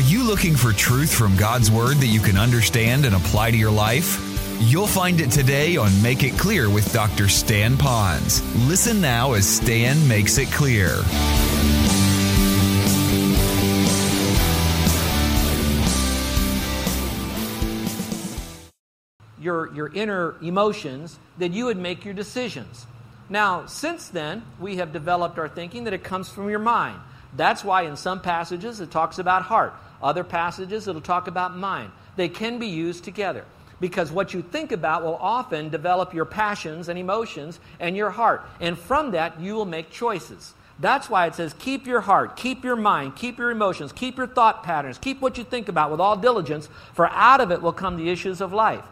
Are 0.00 0.12
you 0.12 0.24
looking 0.24 0.56
for 0.56 0.72
truth 0.72 1.12
from 1.12 1.36
God's 1.36 1.70
Word 1.70 1.98
that 1.98 2.06
you 2.06 2.20
can 2.20 2.38
understand 2.38 3.04
and 3.04 3.14
apply 3.14 3.50
to 3.50 3.56
your 3.58 3.70
life? 3.70 4.18
You'll 4.58 4.86
find 4.86 5.20
it 5.20 5.30
today 5.30 5.76
on 5.76 5.90
Make 6.00 6.22
It 6.22 6.38
Clear 6.38 6.70
with 6.70 6.90
Dr. 6.90 7.28
Stan 7.28 7.76
Ponz. 7.76 8.40
Listen 8.66 9.02
now 9.02 9.34
as 9.34 9.46
Stan 9.46 10.08
makes 10.08 10.38
it 10.38 10.50
clear. 10.50 10.86
Your, 19.38 19.70
your 19.74 19.92
inner 19.92 20.36
emotions, 20.40 21.18
that 21.36 21.52
you 21.52 21.66
would 21.66 21.76
make 21.76 22.06
your 22.06 22.14
decisions. 22.14 22.86
Now, 23.28 23.66
since 23.66 24.08
then, 24.08 24.44
we 24.58 24.76
have 24.76 24.94
developed 24.94 25.38
our 25.38 25.50
thinking 25.50 25.84
that 25.84 25.92
it 25.92 26.02
comes 26.02 26.30
from 26.30 26.48
your 26.48 26.58
mind. 26.58 26.98
That's 27.36 27.62
why 27.62 27.82
in 27.82 27.96
some 27.96 28.22
passages 28.22 28.80
it 28.80 28.90
talks 28.90 29.18
about 29.18 29.42
heart, 29.42 29.74
other 30.02 30.24
passages 30.24 30.88
it'll 30.88 31.00
talk 31.00 31.26
about 31.26 31.56
mind. 31.56 31.92
They 32.16 32.28
can 32.28 32.58
be 32.58 32.66
used 32.66 33.04
together 33.04 33.44
because 33.80 34.12
what 34.12 34.34
you 34.34 34.42
think 34.42 34.72
about 34.72 35.02
will 35.02 35.16
often 35.16 35.68
develop 35.68 36.12
your 36.12 36.24
passions 36.24 36.88
and 36.88 36.98
emotions 36.98 37.60
and 37.78 37.96
your 37.96 38.10
heart. 38.10 38.42
And 38.60 38.78
from 38.78 39.12
that, 39.12 39.40
you 39.40 39.54
will 39.54 39.66
make 39.66 39.90
choices. 39.90 40.54
That's 40.78 41.10
why 41.10 41.26
it 41.26 41.34
says, 41.34 41.54
keep 41.58 41.86
your 41.86 42.00
heart, 42.00 42.36
keep 42.36 42.64
your 42.64 42.76
mind, 42.76 43.16
keep 43.16 43.38
your 43.38 43.50
emotions, 43.50 43.92
keep 43.92 44.16
your 44.16 44.26
thought 44.26 44.62
patterns, 44.62 44.96
keep 44.96 45.20
what 45.20 45.36
you 45.36 45.44
think 45.44 45.68
about 45.68 45.90
with 45.90 46.00
all 46.00 46.16
diligence, 46.16 46.68
for 46.94 47.08
out 47.10 47.40
of 47.40 47.50
it 47.50 47.60
will 47.60 47.72
come 47.72 47.96
the 47.96 48.08
issues 48.08 48.40
of 48.40 48.52
life. 48.52 48.84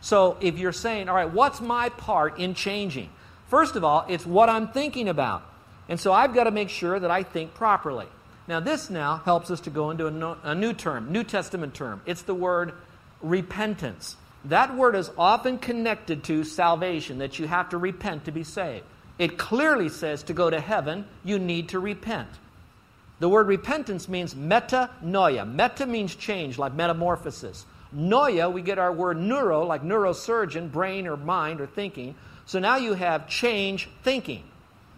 So 0.00 0.38
if 0.40 0.58
you're 0.58 0.72
saying, 0.72 1.08
all 1.08 1.14
right, 1.14 1.30
what's 1.30 1.60
my 1.60 1.90
part 1.90 2.38
in 2.38 2.54
changing? 2.54 3.10
First 3.48 3.76
of 3.76 3.84
all, 3.84 4.06
it's 4.08 4.24
what 4.24 4.48
I'm 4.48 4.68
thinking 4.68 5.08
about. 5.08 5.42
And 5.88 6.00
so 6.00 6.12
I've 6.12 6.34
got 6.34 6.44
to 6.44 6.50
make 6.50 6.70
sure 6.70 6.98
that 6.98 7.10
I 7.10 7.22
think 7.22 7.54
properly. 7.54 8.06
Now, 8.48 8.60
this 8.60 8.90
now 8.90 9.16
helps 9.24 9.50
us 9.50 9.60
to 9.62 9.70
go 9.70 9.90
into 9.90 10.06
a, 10.06 10.10
no, 10.10 10.36
a 10.42 10.54
new 10.54 10.72
term, 10.72 11.10
New 11.10 11.24
Testament 11.24 11.74
term. 11.74 12.00
It's 12.06 12.22
the 12.22 12.34
word 12.34 12.74
repentance. 13.20 14.16
That 14.44 14.76
word 14.76 14.94
is 14.94 15.10
often 15.18 15.58
connected 15.58 16.22
to 16.24 16.44
salvation, 16.44 17.18
that 17.18 17.38
you 17.38 17.48
have 17.48 17.70
to 17.70 17.78
repent 17.78 18.26
to 18.26 18.30
be 18.30 18.44
saved. 18.44 18.84
It 19.18 19.38
clearly 19.38 19.88
says 19.88 20.22
to 20.24 20.34
go 20.34 20.48
to 20.50 20.60
heaven, 20.60 21.06
you 21.24 21.38
need 21.38 21.70
to 21.70 21.80
repent. 21.80 22.28
The 23.18 23.28
word 23.28 23.48
repentance 23.48 24.08
means 24.08 24.34
metanoia. 24.34 25.50
Meta 25.50 25.86
means 25.86 26.14
change, 26.14 26.58
like 26.58 26.74
metamorphosis. 26.74 27.64
Noia, 27.94 28.52
we 28.52 28.62
get 28.62 28.78
our 28.78 28.92
word 28.92 29.16
neuro, 29.16 29.64
like 29.64 29.82
neurosurgeon, 29.82 30.70
brain 30.70 31.06
or 31.06 31.16
mind 31.16 31.60
or 31.60 31.66
thinking. 31.66 32.14
So 32.44 32.58
now 32.58 32.76
you 32.76 32.92
have 32.92 33.28
change 33.28 33.88
thinking. 34.02 34.44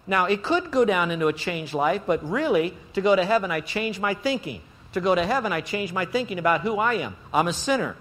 Now, 0.08 0.24
it 0.24 0.42
could 0.42 0.70
go 0.70 0.84
down 0.86 1.10
into 1.10 1.28
a 1.28 1.32
changed 1.32 1.74
life, 1.74 2.02
but 2.06 2.28
really, 2.28 2.74
to 2.94 3.02
go 3.02 3.14
to 3.14 3.24
heaven, 3.24 3.50
I 3.50 3.60
change 3.60 4.00
my 4.00 4.14
thinking. 4.14 4.62
To 4.94 5.02
go 5.02 5.14
to 5.14 5.24
heaven, 5.24 5.52
I 5.52 5.60
change 5.60 5.92
my 5.92 6.06
thinking 6.06 6.38
about 6.38 6.62
who 6.62 6.78
I 6.78 6.94
am. 6.94 7.14
I'm 7.32 7.46
a 7.46 7.52
sinner. 7.52 7.94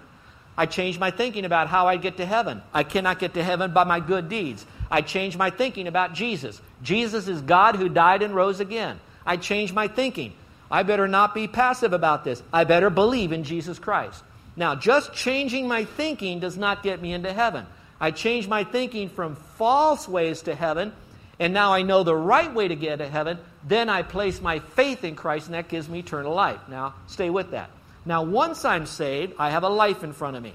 I 0.56 0.64
change 0.66 0.98
my 0.98 1.10
thinking 1.10 1.44
about 1.44 1.68
how 1.68 1.86
I 1.86 1.98
get 1.98 2.16
to 2.16 2.26
heaven. 2.26 2.62
I 2.72 2.82
cannot 2.82 3.18
get 3.18 3.34
to 3.34 3.44
heaven 3.44 3.72
by 3.72 3.84
my 3.84 4.00
good 4.00 4.30
deeds. 4.30 4.64
I 4.90 5.02
change 5.02 5.36
my 5.36 5.50
thinking 5.50 5.86
about 5.86 6.14
Jesus. 6.14 6.60
Jesus 6.82 7.28
is 7.28 7.42
God 7.42 7.76
who 7.76 7.90
died 7.90 8.22
and 8.22 8.34
rose 8.34 8.58
again. 8.58 8.98
I 9.26 9.36
change 9.36 9.74
my 9.74 9.86
thinking. 9.86 10.32
I 10.70 10.82
better 10.82 11.06
not 11.06 11.34
be 11.34 11.46
passive 11.46 11.92
about 11.92 12.24
this. 12.24 12.42
I 12.52 12.64
better 12.64 12.88
believe 12.88 13.32
in 13.32 13.44
Jesus 13.44 13.78
Christ. 13.78 14.24
Now, 14.56 14.74
just 14.74 15.12
changing 15.12 15.68
my 15.68 15.84
thinking 15.84 16.40
does 16.40 16.56
not 16.56 16.82
get 16.82 17.02
me 17.02 17.12
into 17.12 17.32
heaven. 17.32 17.66
I 18.00 18.10
changed 18.12 18.48
my 18.48 18.64
thinking 18.64 19.10
from 19.10 19.36
false 19.36 20.08
ways 20.08 20.42
to 20.42 20.54
heaven, 20.54 20.92
and 21.40 21.54
now 21.54 21.72
I 21.72 21.82
know 21.82 22.02
the 22.02 22.16
right 22.16 22.52
way 22.52 22.68
to 22.68 22.74
get 22.74 22.98
to 22.98 23.08
heaven. 23.08 23.38
Then 23.66 23.88
I 23.88 24.02
place 24.02 24.40
my 24.40 24.58
faith 24.58 25.04
in 25.04 25.14
Christ, 25.14 25.46
and 25.46 25.54
that 25.54 25.68
gives 25.68 25.88
me 25.88 26.00
eternal 26.00 26.34
life. 26.34 26.60
Now, 26.68 26.94
stay 27.06 27.30
with 27.30 27.52
that. 27.52 27.70
Now, 28.04 28.22
once 28.22 28.64
I'm 28.64 28.86
saved, 28.86 29.34
I 29.38 29.50
have 29.50 29.62
a 29.62 29.68
life 29.68 30.02
in 30.02 30.12
front 30.12 30.36
of 30.36 30.42
me. 30.42 30.54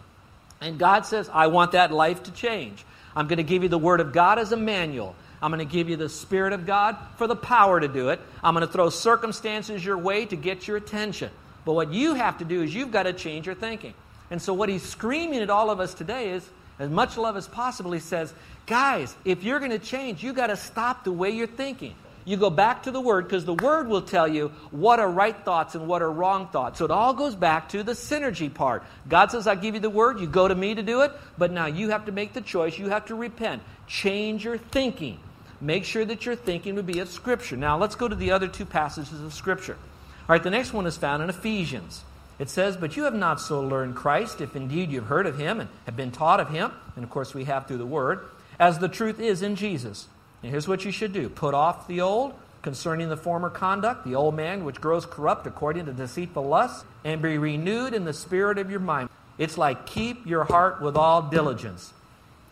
And 0.59 0.79
God 0.79 1.05
says, 1.05 1.29
I 1.31 1.47
want 1.47 1.73
that 1.73 1.91
life 1.91 2.23
to 2.23 2.31
change. 2.31 2.83
I'm 3.15 3.27
going 3.27 3.37
to 3.37 3.43
give 3.43 3.63
you 3.63 3.69
the 3.69 3.77
Word 3.77 3.99
of 3.99 4.11
God 4.11 4.39
as 4.39 4.51
a 4.51 4.57
manual. 4.57 5.15
I'm 5.41 5.51
going 5.51 5.65
to 5.65 5.71
give 5.71 5.89
you 5.89 5.97
the 5.97 6.09
Spirit 6.09 6.53
of 6.53 6.65
God 6.65 6.97
for 7.17 7.27
the 7.27 7.35
power 7.35 7.79
to 7.79 7.87
do 7.87 8.09
it. 8.09 8.19
I'm 8.41 8.53
going 8.53 8.65
to 8.65 8.71
throw 8.71 8.89
circumstances 8.89 9.83
your 9.83 9.97
way 9.97 10.25
to 10.25 10.35
get 10.35 10.67
your 10.67 10.77
attention. 10.77 11.29
But 11.65 11.73
what 11.73 11.93
you 11.93 12.13
have 12.13 12.39
to 12.39 12.45
do 12.45 12.61
is 12.61 12.73
you've 12.73 12.91
got 12.91 13.03
to 13.03 13.13
change 13.13 13.45
your 13.45 13.55
thinking. 13.55 13.93
And 14.31 14.41
so, 14.41 14.53
what 14.53 14.69
He's 14.69 14.83
screaming 14.83 15.41
at 15.41 15.49
all 15.49 15.69
of 15.69 15.79
us 15.79 15.93
today 15.93 16.31
is 16.31 16.49
as 16.79 16.89
much 16.89 17.17
love 17.17 17.37
as 17.37 17.47
possible, 17.47 17.91
he 17.91 17.99
says, 17.99 18.33
guys, 18.65 19.15
if 19.25 19.43
you're 19.43 19.59
going 19.59 19.71
to 19.71 19.79
change, 19.79 20.23
you 20.23 20.33
got 20.33 20.47
to 20.47 20.57
stop 20.57 21.03
the 21.03 21.11
way 21.11 21.29
you're 21.29 21.47
thinking. 21.47 21.95
You 22.25 22.37
go 22.37 22.49
back 22.49 22.83
to 22.83 22.91
the 22.91 23.01
Word 23.01 23.25
because 23.25 23.45
the 23.45 23.53
Word 23.53 23.87
will 23.87 24.01
tell 24.01 24.27
you 24.27 24.49
what 24.71 24.99
are 24.99 25.09
right 25.09 25.35
thoughts 25.43 25.75
and 25.75 25.87
what 25.87 26.01
are 26.01 26.11
wrong 26.11 26.47
thoughts. 26.47 26.79
So 26.79 26.85
it 26.85 26.91
all 26.91 27.13
goes 27.13 27.35
back 27.35 27.69
to 27.69 27.83
the 27.83 27.91
synergy 27.91 28.53
part. 28.53 28.83
God 29.09 29.31
says, 29.31 29.45
I 29.45 29.55
give 29.55 29.75
you 29.75 29.81
the 29.81 29.89
Word, 29.89 30.19
you 30.19 30.27
go 30.27 30.47
to 30.47 30.55
me 30.55 30.73
to 30.75 30.81
do 30.81 31.01
it, 31.01 31.11
but 31.37 31.51
now 31.51 31.65
you 31.65 31.89
have 31.89 32.05
to 32.05 32.11
make 32.11 32.33
the 32.33 32.41
choice. 32.41 32.77
You 32.77 32.89
have 32.89 33.05
to 33.07 33.15
repent. 33.15 33.61
Change 33.87 34.45
your 34.45 34.57
thinking. 34.57 35.19
Make 35.59 35.83
sure 35.83 36.05
that 36.05 36.25
your 36.25 36.35
thinking 36.35 36.75
would 36.75 36.85
be 36.85 36.99
of 36.99 37.09
Scripture. 37.09 37.57
Now 37.57 37.77
let's 37.77 37.95
go 37.95 38.07
to 38.07 38.15
the 38.15 38.31
other 38.31 38.47
two 38.47 38.65
passages 38.65 39.21
of 39.21 39.33
Scripture. 39.33 39.77
All 40.21 40.33
right, 40.33 40.43
the 40.43 40.49
next 40.49 40.71
one 40.71 40.85
is 40.85 40.95
found 40.95 41.21
in 41.21 41.29
Ephesians. 41.29 42.03
It 42.39 42.49
says, 42.49 42.77
But 42.77 42.97
you 42.97 43.03
have 43.03 43.13
not 43.13 43.39
so 43.39 43.61
learned 43.61 43.95
Christ, 43.95 44.41
if 44.41 44.55
indeed 44.55 44.91
you 44.91 44.99
have 44.99 45.09
heard 45.09 45.27
of 45.27 45.37
him 45.37 45.59
and 45.59 45.69
have 45.85 45.95
been 45.95 46.11
taught 46.11 46.39
of 46.39 46.49
him, 46.49 46.71
and 46.95 47.03
of 47.03 47.09
course 47.09 47.33
we 47.33 47.45
have 47.45 47.67
through 47.67 47.77
the 47.77 47.85
word, 47.85 48.25
as 48.59 48.79
the 48.79 48.89
truth 48.89 49.19
is 49.19 49.41
in 49.41 49.55
Jesus. 49.55 50.07
And 50.41 50.51
here's 50.51 50.67
what 50.67 50.85
you 50.85 50.91
should 50.91 51.13
do 51.13 51.29
put 51.29 51.53
off 51.53 51.87
the 51.87 52.01
old 52.01 52.33
concerning 52.61 53.09
the 53.09 53.17
former 53.17 53.49
conduct, 53.49 54.05
the 54.05 54.15
old 54.15 54.35
man 54.35 54.63
which 54.63 54.81
grows 54.81 55.05
corrupt 55.05 55.45
according 55.45 55.85
to 55.85 55.93
deceitful 55.93 56.43
lusts, 56.43 56.85
and 57.03 57.21
be 57.21 57.37
renewed 57.37 57.93
in 57.93 58.05
the 58.05 58.13
spirit 58.13 58.57
of 58.57 58.71
your 58.71 58.79
mind. 58.79 59.09
It's 59.37 59.57
like 59.57 59.85
keep 59.85 60.25
your 60.25 60.45
heart 60.45 60.81
with 60.81 60.95
all 60.95 61.23
diligence. 61.23 61.93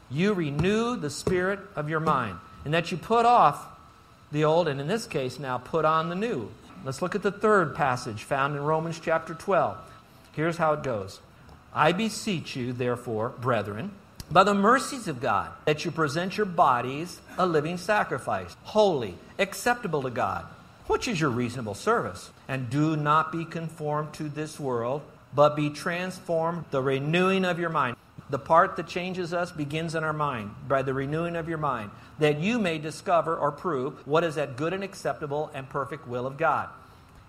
You 0.09 0.33
renew 0.33 0.97
the 0.97 1.09
spirit 1.09 1.59
of 1.75 1.89
your 1.89 2.01
mind, 2.01 2.37
and 2.65 2.73
that 2.73 2.91
you 2.91 2.97
put 2.97 3.25
off 3.25 3.65
the 4.31 4.43
old, 4.45 4.67
and 4.67 4.79
in 4.79 4.87
this 4.87 5.07
case 5.07 5.39
now 5.39 5.57
put 5.57 5.85
on 5.85 6.09
the 6.09 6.15
new. 6.15 6.49
Let's 6.83 7.01
look 7.01 7.13
at 7.13 7.21
the 7.21 7.31
third 7.31 7.75
passage 7.75 8.23
found 8.23 8.55
in 8.55 8.63
Romans 8.63 8.99
chapter 8.99 9.35
12. 9.35 9.77
Here's 10.31 10.57
how 10.57 10.73
it 10.73 10.83
goes 10.83 11.19
I 11.73 11.91
beseech 11.91 12.55
you, 12.55 12.73
therefore, 12.73 13.29
brethren, 13.29 13.91
by 14.31 14.43
the 14.43 14.55
mercies 14.55 15.07
of 15.07 15.21
God, 15.21 15.51
that 15.65 15.85
you 15.85 15.91
present 15.91 16.37
your 16.37 16.47
bodies 16.47 17.19
a 17.37 17.45
living 17.45 17.77
sacrifice, 17.77 18.55
holy, 18.63 19.15
acceptable 19.37 20.01
to 20.01 20.09
God, 20.09 20.45
which 20.87 21.07
is 21.07 21.21
your 21.21 21.29
reasonable 21.29 21.75
service. 21.75 22.31
And 22.47 22.69
do 22.69 22.95
not 22.95 23.31
be 23.31 23.45
conformed 23.45 24.13
to 24.13 24.27
this 24.27 24.59
world, 24.59 25.03
but 25.35 25.55
be 25.55 25.69
transformed 25.69 26.65
the 26.71 26.81
renewing 26.81 27.45
of 27.45 27.59
your 27.59 27.69
mind. 27.69 27.95
The 28.31 28.39
part 28.39 28.77
that 28.77 28.87
changes 28.87 29.33
us 29.33 29.51
begins 29.51 29.93
in 29.93 30.05
our 30.05 30.13
mind, 30.13 30.55
by 30.67 30.81
the 30.81 30.93
renewing 30.93 31.35
of 31.35 31.49
your 31.49 31.57
mind, 31.57 31.91
that 32.17 32.39
you 32.39 32.59
may 32.59 32.77
discover 32.77 33.37
or 33.37 33.51
prove 33.51 34.07
what 34.07 34.23
is 34.23 34.35
that 34.35 34.55
good 34.55 34.73
and 34.73 34.83
acceptable 34.83 35.51
and 35.53 35.69
perfect 35.69 36.07
will 36.07 36.25
of 36.25 36.37
God. 36.37 36.69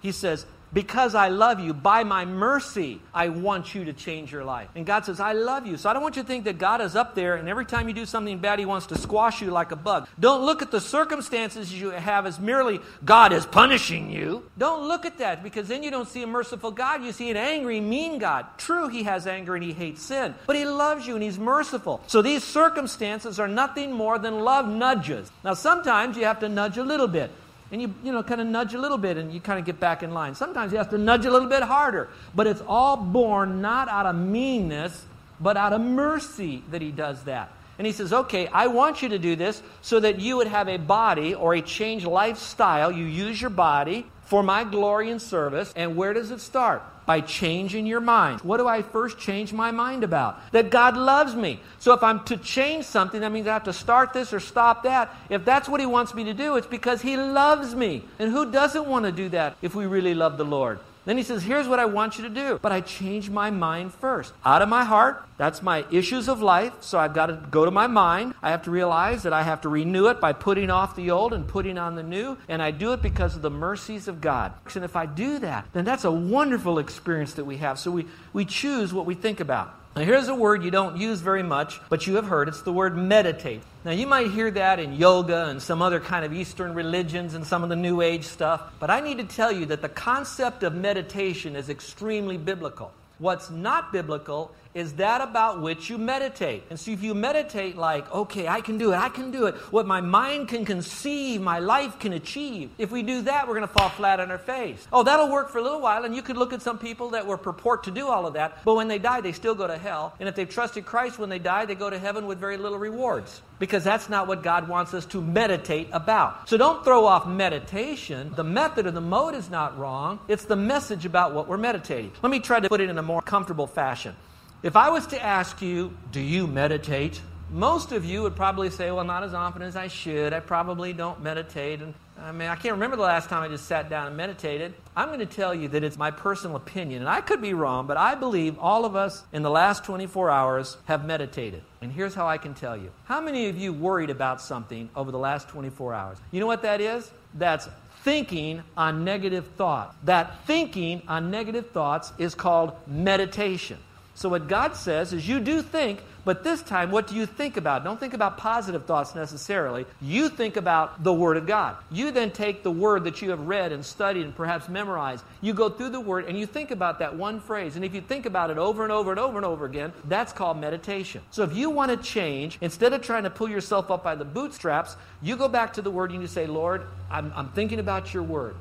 He 0.01 0.13
says, 0.13 0.47
because 0.73 1.15
I 1.15 1.29
love 1.29 1.61
you, 1.61 1.75
by 1.75 2.05
my 2.05 2.25
mercy, 2.25 3.01
I 3.13 3.29
want 3.29 3.75
you 3.75 3.85
to 3.85 3.93
change 3.93 4.33
your 4.33 4.45
life. 4.45 4.69
And 4.75 4.87
God 4.87 5.05
says, 5.05 5.21
I 5.21 5.33
love 5.33 5.67
you. 5.67 5.77
So 5.77 5.91
I 5.91 5.93
don't 5.93 6.03
want 6.03 6.17
you 6.17 6.23
to 6.23 6.29
think 6.29 6.45
that 6.45 6.59
God 6.59 6.81
is 6.81 6.97
up 6.97 7.15
there 7.15 7.37
and 7.37 7.49
every 7.49 7.67
time 7.67 7.89
you 7.89 7.95
do 7.95 8.07
something 8.07 8.39
bad, 8.39 8.59
He 8.59 8.65
wants 8.65 8.87
to 8.87 8.99
squash 8.99 9.43
you 9.43 9.51
like 9.51 9.73
a 9.73 9.77
bug. 9.77 10.09
Don't 10.19 10.45
look 10.45 10.63
at 10.63 10.71
the 10.71 10.81
circumstances 10.81 11.73
you 11.73 11.91
have 11.91 12.27
as 12.27 12.41
merely 12.41 12.81
God 13.05 13.33
is 13.33 13.45
punishing 13.45 14.11
you. 14.11 14.49
Don't 14.57 14.89
look 14.89 15.05
at 15.05 15.19
that 15.19 15.43
because 15.43 15.69
then 15.69 15.83
you 15.83 15.91
don't 15.91 16.09
see 16.09 16.23
a 16.23 16.27
merciful 16.27 16.71
God. 16.71 17.05
You 17.05 17.13
see 17.13 17.31
an 17.31 17.37
angry, 17.37 17.81
mean 17.81 18.19
God. 18.19 18.47
True, 18.59 18.89
He 18.89 19.03
has 19.03 19.27
anger 19.27 19.55
and 19.55 19.65
He 19.65 19.73
hates 19.73 20.03
sin, 20.03 20.35
but 20.47 20.57
He 20.57 20.65
loves 20.65 21.07
you 21.07 21.15
and 21.15 21.23
He's 21.23 21.39
merciful. 21.39 22.01
So 22.07 22.23
these 22.23 22.45
circumstances 22.45 23.39
are 23.39 23.49
nothing 23.49 23.93
more 23.93 24.19
than 24.19 24.41
love 24.41 24.69
nudges. 24.69 25.31
Now, 25.45 25.55
sometimes 25.55 26.17
you 26.17 26.25
have 26.25 26.41
to 26.41 26.49
nudge 26.49 26.79
a 26.79 26.85
little 26.85 27.09
bit 27.09 27.31
and 27.73 27.81
you, 27.81 27.95
you 28.05 28.13
know, 28.13 28.23
kind 28.23 28.41
of 28.41 28.47
nudge 28.47 28.75
a 28.75 28.79
little 28.79 28.99
bit 28.99 29.17
and 29.17 29.33
you 29.33 29.41
kind 29.41 29.59
of 29.59 29.65
get 29.65 29.81
back 29.81 30.03
in 30.03 30.13
line. 30.13 30.35
Sometimes 30.35 30.73
you 30.73 30.79
have 30.79 30.91
to 30.91 30.99
nudge 30.99 31.25
a 31.25 31.31
little 31.31 31.49
bit 31.49 31.63
harder, 31.63 32.11
but 32.35 32.47
it's 32.47 32.63
all 32.69 32.99
born 32.99 33.63
not 33.63 33.89
out 33.89 34.05
of 34.05 34.15
meanness, 34.15 35.05
but 35.41 35.57
out 35.57 35.73
of 35.73 35.81
mercy 35.81 36.63
that 36.71 36.83
he 36.83 36.93
does 36.93 37.25
that. 37.25 37.51
And 37.79 37.87
he 37.87 37.93
says, 37.93 38.13
okay, 38.13 38.47
I 38.49 38.67
want 38.67 39.03
you 39.03 39.09
to 39.09 39.19
do 39.19 39.35
this 39.35 39.63
so 39.81 39.99
that 40.01 40.21
you 40.21 40.37
would 40.37 40.47
have 40.47 40.69
a 40.69 40.77
body 40.77 41.35
or 41.35 41.55
a 41.55 41.63
changed 41.63 42.07
lifestyle. 42.07 42.93
You 42.93 43.07
use 43.07 43.41
your 43.41 43.51
body 43.51 44.07
for 44.33 44.43
my 44.43 44.65
glory 44.65 45.11
and 45.11 45.21
service. 45.21 45.75
And 45.77 45.95
where 45.95 46.15
does 46.15 46.31
it 46.31 46.41
start? 46.41 46.83
by 47.05 47.21
changing 47.21 47.85
your 47.85 48.01
mind. 48.01 48.41
What 48.43 48.59
do 48.59 48.69
I 48.69 48.81
first 48.81 49.19
change 49.19 49.53
my 49.53 49.73
mind 49.73 50.05
about? 50.05 50.41
That 50.53 50.71
God 50.71 50.97
loves 50.97 51.35
me. 51.35 51.59
So 51.81 51.95
if 51.95 52.03
I'm 52.05 52.23
to 52.27 52.37
change 52.37 52.85
something, 52.85 53.23
that 53.23 53.33
means 53.33 53.49
I 53.49 53.55
have 53.55 53.65
to 53.65 53.73
start 53.73 54.13
this 54.13 54.33
or 54.33 54.39
stop 54.39 54.85
that. 54.85 55.13
If 55.29 55.45
that's 55.45 55.69
what 55.69 55.81
He 55.81 55.87
wants 55.87 56.15
me 56.15 56.23
to 56.25 56.33
do, 56.33 56.55
it's 56.55 56.69
because 56.69 57.03
He 57.03 57.17
loves 57.17 57.75
me. 57.75 58.05
And 58.21 58.31
who 58.31 58.53
doesn't 58.53 58.87
want 58.87 59.05
to 59.05 59.11
do 59.11 59.29
that 59.31 59.57
if 59.63 59.75
we 59.75 59.85
really 59.85 60.15
love 60.15 60.39
the 60.39 60.45
Lord? 60.45 60.79
Then 61.05 61.17
he 61.17 61.23
says, 61.23 61.43
Here's 61.43 61.67
what 61.67 61.79
I 61.79 61.85
want 61.85 62.17
you 62.17 62.25
to 62.25 62.31
do. 62.31 62.59
But 62.63 62.73
I 62.73 62.81
change 62.81 63.29
my 63.29 63.51
mind 63.51 63.93
first. 63.95 64.33
Out 64.45 64.63
of 64.63 64.69
my 64.69 64.85
heart, 64.85 65.25
that's 65.37 65.63
my 65.63 65.85
issues 65.91 66.29
of 66.29 66.41
life. 66.41 66.73
So 66.81 66.99
I've 66.99 67.15
got 67.15 67.27
to 67.27 67.41
go 67.51 67.65
to 67.65 67.71
my 67.71 67.87
mind. 67.87 68.35
I 68.43 68.51
have 68.51 68.63
to 68.65 68.71
realize 68.71 69.25
that 69.25 69.33
I 69.33 69.43
have 69.43 69.63
to 69.63 69.69
renew 69.69 70.07
it 70.09 70.21
by 70.21 70.33
putting 70.33 70.71
off 70.71 70.95
the 70.95 71.11
old 71.11 71.33
and 71.33 71.47
putting 71.47 71.79
on 71.79 71.97
the 71.97 72.03
new. 72.03 72.39
And 72.49 72.63
I 72.63 72.71
do 72.71 72.93
it 72.93 73.03
because 73.03 73.35
of 73.35 73.43
the 73.43 73.51
mercies 73.51 74.09
of 74.09 74.21
God. 74.21 74.53
And 74.75 74.85
if 74.85 74.97
I 74.97 75.07
do 75.07 75.39
that, 75.41 75.67
then 75.73 75.85
that's 75.85 76.05
a 76.05 76.13
wonderful 76.13 76.79
experience 76.79 77.35
that 77.35 77.45
we 77.45 77.57
have. 77.59 77.79
So 77.79 77.91
we, 77.91 78.07
we 78.33 78.45
choose 78.45 78.93
what 78.93 79.07
we 79.07 79.15
think 79.15 79.41
about. 79.41 79.79
Now, 79.95 80.05
here's 80.05 80.29
a 80.29 80.35
word 80.35 80.65
you 80.65 80.71
don't 80.71 80.97
use 80.97 81.21
very 81.21 81.43
much, 81.43 81.79
but 81.91 82.07
you 82.07 82.15
have 82.17 82.25
heard. 82.25 82.49
It's 82.49 82.63
the 82.63 82.73
word 82.73 82.97
meditate. 82.97 83.61
Now, 83.85 83.91
you 83.91 84.07
might 84.07 84.31
hear 84.31 84.51
that 84.53 84.81
in 84.81 84.95
yoga 84.95 85.49
and 85.49 85.61
some 85.61 85.83
other 85.83 86.01
kind 86.01 86.25
of 86.25 86.33
Eastern 86.33 86.73
religions 86.73 87.35
and 87.35 87.47
some 87.47 87.63
of 87.63 87.69
the 87.69 87.77
New 87.77 88.01
Age 88.01 88.25
stuff, 88.25 88.73
but 88.81 88.89
I 88.89 89.01
need 89.01 89.19
to 89.19 89.25
tell 89.25 89.53
you 89.53 89.67
that 89.67 89.83
the 89.83 89.91
concept 89.91 90.63
of 90.63 90.75
meditation 90.75 91.57
is 91.57 91.69
extremely 91.69 92.39
biblical. 92.39 92.91
What's 93.19 93.51
not 93.51 93.93
biblical 93.93 94.51
is 94.75 94.95
that 94.95 95.21
about 95.21 95.61
which 95.61 95.91
you 95.91 95.99
meditate. 95.99 96.65
And 96.71 96.79
so 96.79 96.91
if 96.91 97.03
you 97.03 97.15
meditate 97.15 97.77
like, 97.77 98.11
okay, 98.13 98.49
I 98.49 98.61
can 98.61 98.79
do 98.79 98.93
it, 98.93 98.97
I 98.97 99.09
can 99.09 99.31
do 99.31 99.47
it, 99.47 99.55
what 99.73 99.87
my 99.87 100.01
mind 100.01 100.49
can 100.49 100.65
conceive, 100.65 101.41
my 101.41 101.59
life 101.59 101.99
can 101.99 102.13
achieve, 102.13 102.71
if 102.79 102.91
we 102.91 103.03
do 103.03 103.23
that, 103.23 103.47
we're 103.47 103.55
going 103.55 103.69
to 103.69 103.75
fall 103.75 103.91
flat 103.91 104.21
on 104.21 104.31
our 104.31 104.39
face. 104.39 104.87
Oh, 104.93 105.03
that'll 105.03 105.31
work 105.31 105.51
for 105.51 105.59
a 105.59 105.63
little 105.63 105.81
while, 105.81 106.05
and 106.05 106.17
you 106.17 106.23
could 106.23 106.37
look 106.37 106.53
at 106.53 106.63
some 106.63 106.79
people 106.79 107.11
that 107.11 107.27
were 107.27 107.37
purport 107.37 107.85
to 107.85 107.91
do 107.91 108.09
all 108.09 108.27
of 108.27 108.35
that, 108.35 108.65
but 108.65 108.75
when 108.75 108.89
they 108.89 108.99
die, 108.99 109.21
they 109.21 109.33
still 109.33 109.55
go 109.55 109.67
to 109.67 109.77
hell. 109.77 110.15
And 110.21 110.29
if 110.29 110.35
they've 110.35 110.49
trusted 110.49 110.87
Christ 110.87 111.19
when 111.19 111.29
they 111.29 111.39
die, 111.39 111.67
they 111.67 111.75
go 111.75 111.91
to 111.91 111.99
heaven 111.99 112.27
with 112.27 112.39
very 112.39 112.57
little 112.57 112.79
rewards. 112.79 113.43
Because 113.59 113.85
that's 113.85 114.09
not 114.09 114.27
what 114.27 114.43
God 114.43 114.67
wants 114.69 114.93
us 114.93 115.07
to 115.07 115.21
meditate 115.21 115.89
about. 115.93 116.49
So 116.49 116.57
don't 116.57 116.85
throw 116.85 117.05
off 117.07 117.29
meditation. 117.29 118.33
The 118.35 118.43
method 118.43 118.87
or 118.87 118.91
the 118.91 119.01
mode 119.01 119.37
is 119.37 119.51
not 119.51 119.79
wrong. 119.79 120.19
It's 120.27 120.47
the 120.47 120.57
message 120.57 121.07
about 121.07 121.33
what 121.33 121.47
we're 121.47 121.59
meditating. 121.59 122.11
Let 122.23 122.31
me 122.31 122.41
try 122.41 122.59
to 122.59 122.69
put 122.69 122.81
it 122.81 122.91
in 122.91 122.99
a 122.99 123.03
more 123.03 123.23
comfortable 123.23 123.69
fashion. 123.69 124.17
If 124.63 124.77
I 124.77 124.91
was 124.91 125.09
to 125.09 125.21
ask 125.21 125.61
you, 125.61 125.93
do 126.13 126.21
you 126.21 126.47
meditate? 126.47 127.21
Most 127.51 127.91
of 127.91 128.05
you 128.05 128.23
would 128.23 128.37
probably 128.37 128.71
say, 128.71 128.93
well, 128.93 129.03
not 129.03 129.25
as 129.25 129.35
often 129.35 129.61
as 129.61 129.75
I 129.75 129.89
should. 129.89 130.33
I 130.33 130.39
probably 130.39 130.93
don't 130.93 131.21
meditate. 131.21 131.83
And 131.83 131.95
I 132.17 132.31
mean, 132.31 132.47
I 132.47 132.55
can't 132.55 132.75
remember 132.75 132.95
the 132.95 133.03
last 133.03 133.29
time 133.29 133.43
I 133.43 133.49
just 133.49 133.67
sat 133.67 133.91
down 133.91 134.07
and 134.07 134.17
meditated. 134.17 134.73
I'm 134.95 135.09
going 135.09 135.19
to 135.19 135.27
tell 135.27 135.53
you 135.53 135.67
that 135.71 135.83
it's 135.83 135.99
my 135.99 136.13
personal 136.13 136.55
opinion, 136.55 137.03
and 137.03 137.09
I 137.09 137.23
could 137.23 137.43
be 137.43 137.55
wrong, 137.55 137.89
but 137.89 137.97
I 137.97 138.15
believe 138.15 138.57
all 138.61 138.85
of 138.85 138.95
us 138.95 139.25
in 139.33 139.43
the 139.43 139.51
last 139.51 139.83
24 139.83 140.31
hours 140.31 140.77
have 140.85 141.05
meditated. 141.05 141.65
And 141.81 141.91
here's 141.91 142.15
how 142.15 142.29
I 142.29 142.39
can 142.39 142.55
tell 142.55 142.77
you. 142.77 142.93
How 143.07 143.21
many 143.21 143.49
of 143.49 143.59
you 143.59 143.73
worried 143.73 144.11
about 144.11 144.41
something 144.41 144.89
over 144.95 145.11
the 145.11 145.19
last 145.19 145.49
24 145.49 145.93
hours? 145.93 146.19
You 146.31 146.39
know 146.39 146.47
what 146.47 146.63
that 146.63 146.81
is? 146.81 147.11
That's 147.35 147.69
thinking 148.05 148.63
on 148.77 149.03
negative 149.03 149.49
thoughts. 149.57 149.97
That 150.05 150.47
thinking 150.47 151.03
on 151.09 151.33
negative 151.33 151.71
thoughts 151.73 152.13
is 152.17 152.37
called 152.37 152.75
meditation. 152.87 153.79
So, 154.23 154.29
what 154.29 154.47
God 154.47 154.77
says 154.77 155.13
is, 155.13 155.27
you 155.27 155.41
do 155.41 155.63
think, 155.63 156.01
but 156.25 156.45
this 156.45 156.63
time, 156.63 156.93
what 156.93 157.09
do 157.09 157.17
you 157.17 157.27
think 157.27 157.57
about? 157.57 157.83
Don't 157.83 157.99
think 157.99 158.15
about 158.15 158.39
positive 158.39 158.85
thoughts 158.85 159.17
necessarily. 159.17 159.85
You 160.01 160.29
think 160.29 160.57
about 160.57 161.03
the 161.03 161.13
Word 161.13 161.37
of 161.37 161.45
God. 161.45 161.75
You 161.91 162.13
then 162.13 162.31
take 162.31 162.63
the 162.63 162.71
Word 162.71 163.03
that 163.03 163.21
you 163.21 163.31
have 163.31 163.49
read 163.49 163.73
and 163.73 163.85
studied 163.85 164.23
and 164.23 164.37
perhaps 164.37 164.69
memorized. 164.69 165.25
You 165.41 165.55
go 165.55 165.69
through 165.69 165.89
the 165.89 165.99
Word 165.99 166.27
and 166.27 166.39
you 166.39 166.47
think 166.47 166.71
about 166.71 167.01
that 167.01 167.17
one 167.17 167.41
phrase. 167.41 167.75
And 167.75 167.85
if 167.85 167.97
you 167.97 168.01
think 168.01 168.25
about 168.25 168.51
it 168.51 168.59
over 168.59 168.85
and 168.85 168.93
over 168.93 169.11
and 169.11 169.19
over 169.19 169.39
and 169.39 169.45
over 169.45 169.65
again, 169.65 169.93
that's 170.05 170.33
called 170.33 170.57
meditation. 170.57 171.21
So, 171.33 171.43
if 171.43 171.57
you 171.57 171.71
want 171.71 171.91
to 171.91 171.97
change, 171.97 172.59
instead 172.61 172.93
of 172.93 173.03
trying 173.03 173.25
to 173.25 173.31
pull 173.31 173.49
yourself 173.49 173.91
up 173.91 174.05
by 174.05 174.15
the 174.15 174.25
bootstraps, 174.25 174.95
you 175.21 175.35
go 175.35 175.49
back 175.49 175.73
to 175.73 175.83
the 175.83 175.91
Word 175.91 176.13
and 176.13 176.23
you 176.23 176.29
say, 176.29 176.47
Lord, 176.47 176.87
I'm, 177.11 177.33
I'm 177.35 177.49
thinking 177.49 177.81
about 177.81 178.15
your 178.15 178.23
Word 178.23 178.55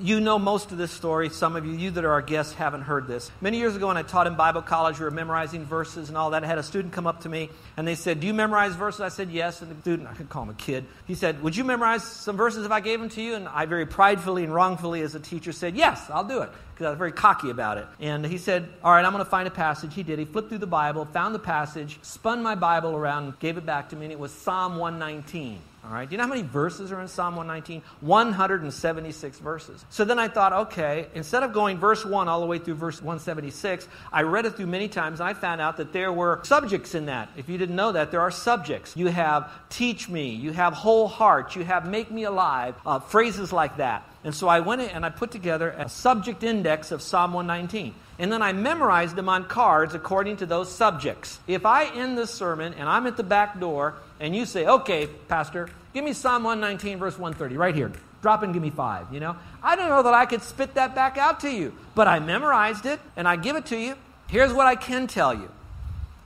you 0.00 0.20
know 0.20 0.38
most 0.38 0.72
of 0.72 0.78
this 0.78 0.90
story. 0.90 1.28
Some 1.28 1.56
of 1.56 1.64
you, 1.64 1.72
you 1.72 1.90
that 1.92 2.04
are 2.04 2.12
our 2.12 2.22
guests, 2.22 2.52
haven't 2.52 2.82
heard 2.82 3.06
this. 3.06 3.30
Many 3.40 3.58
years 3.58 3.76
ago, 3.76 3.88
when 3.88 3.96
I 3.96 4.02
taught 4.02 4.26
in 4.26 4.36
Bible 4.36 4.62
college, 4.62 4.98
we 4.98 5.04
were 5.04 5.10
memorizing 5.10 5.64
verses 5.64 6.08
and 6.08 6.16
all 6.16 6.30
that. 6.30 6.44
I 6.44 6.46
had 6.46 6.58
a 6.58 6.62
student 6.62 6.92
come 6.92 7.06
up 7.06 7.22
to 7.22 7.28
me 7.28 7.50
and 7.76 7.86
they 7.86 7.94
said, 7.94 8.20
Do 8.20 8.26
you 8.26 8.34
memorize 8.34 8.74
verses? 8.74 9.00
I 9.00 9.08
said, 9.08 9.30
Yes. 9.30 9.62
And 9.62 9.70
the 9.70 9.80
student, 9.80 10.08
I 10.08 10.14
could 10.14 10.28
call 10.28 10.44
him 10.44 10.50
a 10.50 10.54
kid, 10.54 10.84
he 11.06 11.14
said, 11.14 11.42
Would 11.42 11.56
you 11.56 11.64
memorize 11.64 12.04
some 12.04 12.36
verses 12.36 12.64
if 12.64 12.72
I 12.72 12.80
gave 12.80 13.00
them 13.00 13.08
to 13.10 13.22
you? 13.22 13.34
And 13.34 13.48
I 13.48 13.66
very 13.66 13.86
pridefully 13.86 14.44
and 14.44 14.54
wrongfully, 14.54 15.02
as 15.02 15.14
a 15.14 15.20
teacher, 15.20 15.52
said, 15.52 15.76
Yes, 15.76 16.08
I'll 16.10 16.24
do 16.24 16.42
it 16.42 16.50
because 16.74 16.86
I 16.86 16.90
was 16.90 16.98
very 16.98 17.12
cocky 17.12 17.50
about 17.50 17.78
it. 17.78 17.86
And 18.00 18.24
he 18.24 18.38
said, 18.38 18.68
All 18.84 18.92
right, 18.92 19.04
I'm 19.04 19.12
going 19.12 19.24
to 19.24 19.30
find 19.30 19.48
a 19.48 19.52
passage. 19.52 19.94
He 19.94 20.02
did. 20.02 20.18
He 20.18 20.24
flipped 20.24 20.48
through 20.48 20.58
the 20.58 20.66
Bible, 20.66 21.04
found 21.06 21.34
the 21.34 21.40
passage, 21.40 21.98
spun 22.02 22.42
my 22.42 22.54
Bible 22.54 22.94
around, 22.94 23.38
gave 23.38 23.56
it 23.56 23.66
back 23.66 23.88
to 23.90 23.96
me, 23.96 24.06
and 24.06 24.12
it 24.12 24.18
was 24.18 24.32
Psalm 24.32 24.76
119. 24.76 25.60
All 25.88 25.94
right. 25.94 26.06
Do 26.06 26.12
you 26.12 26.18
know 26.18 26.24
how 26.24 26.28
many 26.28 26.42
verses 26.42 26.92
are 26.92 27.00
in 27.00 27.08
Psalm 27.08 27.34
119? 27.34 27.82
176 28.02 29.38
verses. 29.38 29.86
So 29.88 30.04
then 30.04 30.18
I 30.18 30.28
thought, 30.28 30.52
okay, 30.52 31.06
instead 31.14 31.42
of 31.42 31.54
going 31.54 31.78
verse 31.78 32.04
1 32.04 32.28
all 32.28 32.40
the 32.40 32.46
way 32.46 32.58
through 32.58 32.74
verse 32.74 33.00
176, 33.00 33.88
I 34.12 34.22
read 34.22 34.44
it 34.44 34.54
through 34.54 34.66
many 34.66 34.88
times 34.88 35.20
and 35.20 35.28
I 35.30 35.32
found 35.32 35.62
out 35.62 35.78
that 35.78 35.94
there 35.94 36.12
were 36.12 36.40
subjects 36.42 36.94
in 36.94 37.06
that. 37.06 37.30
If 37.38 37.48
you 37.48 37.56
didn't 37.56 37.74
know 37.76 37.92
that, 37.92 38.10
there 38.10 38.20
are 38.20 38.30
subjects. 38.30 38.98
You 38.98 39.06
have 39.06 39.50
teach 39.70 40.10
me, 40.10 40.34
you 40.34 40.52
have 40.52 40.74
whole 40.74 41.08
heart, 41.08 41.56
you 41.56 41.64
have 41.64 41.88
make 41.88 42.10
me 42.10 42.24
alive, 42.24 42.74
uh, 42.84 42.98
phrases 42.98 43.50
like 43.50 43.78
that. 43.78 44.07
And 44.24 44.34
so 44.34 44.48
I 44.48 44.60
went 44.60 44.82
and 44.82 45.06
I 45.06 45.10
put 45.10 45.30
together 45.30 45.70
a 45.70 45.88
subject 45.88 46.42
index 46.42 46.90
of 46.90 47.02
Psalm 47.02 47.32
119. 47.32 47.94
And 48.18 48.32
then 48.32 48.42
I 48.42 48.52
memorized 48.52 49.14
them 49.14 49.28
on 49.28 49.44
cards 49.44 49.94
according 49.94 50.38
to 50.38 50.46
those 50.46 50.70
subjects. 50.70 51.38
If 51.46 51.64
I 51.64 51.84
end 51.84 52.18
this 52.18 52.32
sermon 52.32 52.74
and 52.74 52.88
I'm 52.88 53.06
at 53.06 53.16
the 53.16 53.22
back 53.22 53.60
door 53.60 53.94
and 54.18 54.34
you 54.34 54.44
say, 54.44 54.66
okay, 54.66 55.06
Pastor, 55.06 55.68
give 55.94 56.04
me 56.04 56.12
Psalm 56.12 56.42
119, 56.42 56.98
verse 56.98 57.18
130, 57.18 57.56
right 57.56 57.74
here. 57.74 57.92
Drop 58.20 58.42
and 58.42 58.52
give 58.52 58.62
me 58.62 58.70
five, 58.70 59.12
you 59.12 59.20
know? 59.20 59.36
I 59.62 59.76
don't 59.76 59.88
know 59.88 60.02
that 60.02 60.14
I 60.14 60.26
could 60.26 60.42
spit 60.42 60.74
that 60.74 60.96
back 60.96 61.16
out 61.16 61.40
to 61.40 61.50
you, 61.50 61.72
but 61.94 62.08
I 62.08 62.18
memorized 62.18 62.86
it 62.86 62.98
and 63.16 63.28
I 63.28 63.36
give 63.36 63.54
it 63.54 63.66
to 63.66 63.78
you. 63.78 63.94
Here's 64.26 64.52
what 64.52 64.66
I 64.66 64.74
can 64.74 65.06
tell 65.06 65.32
you. 65.32 65.48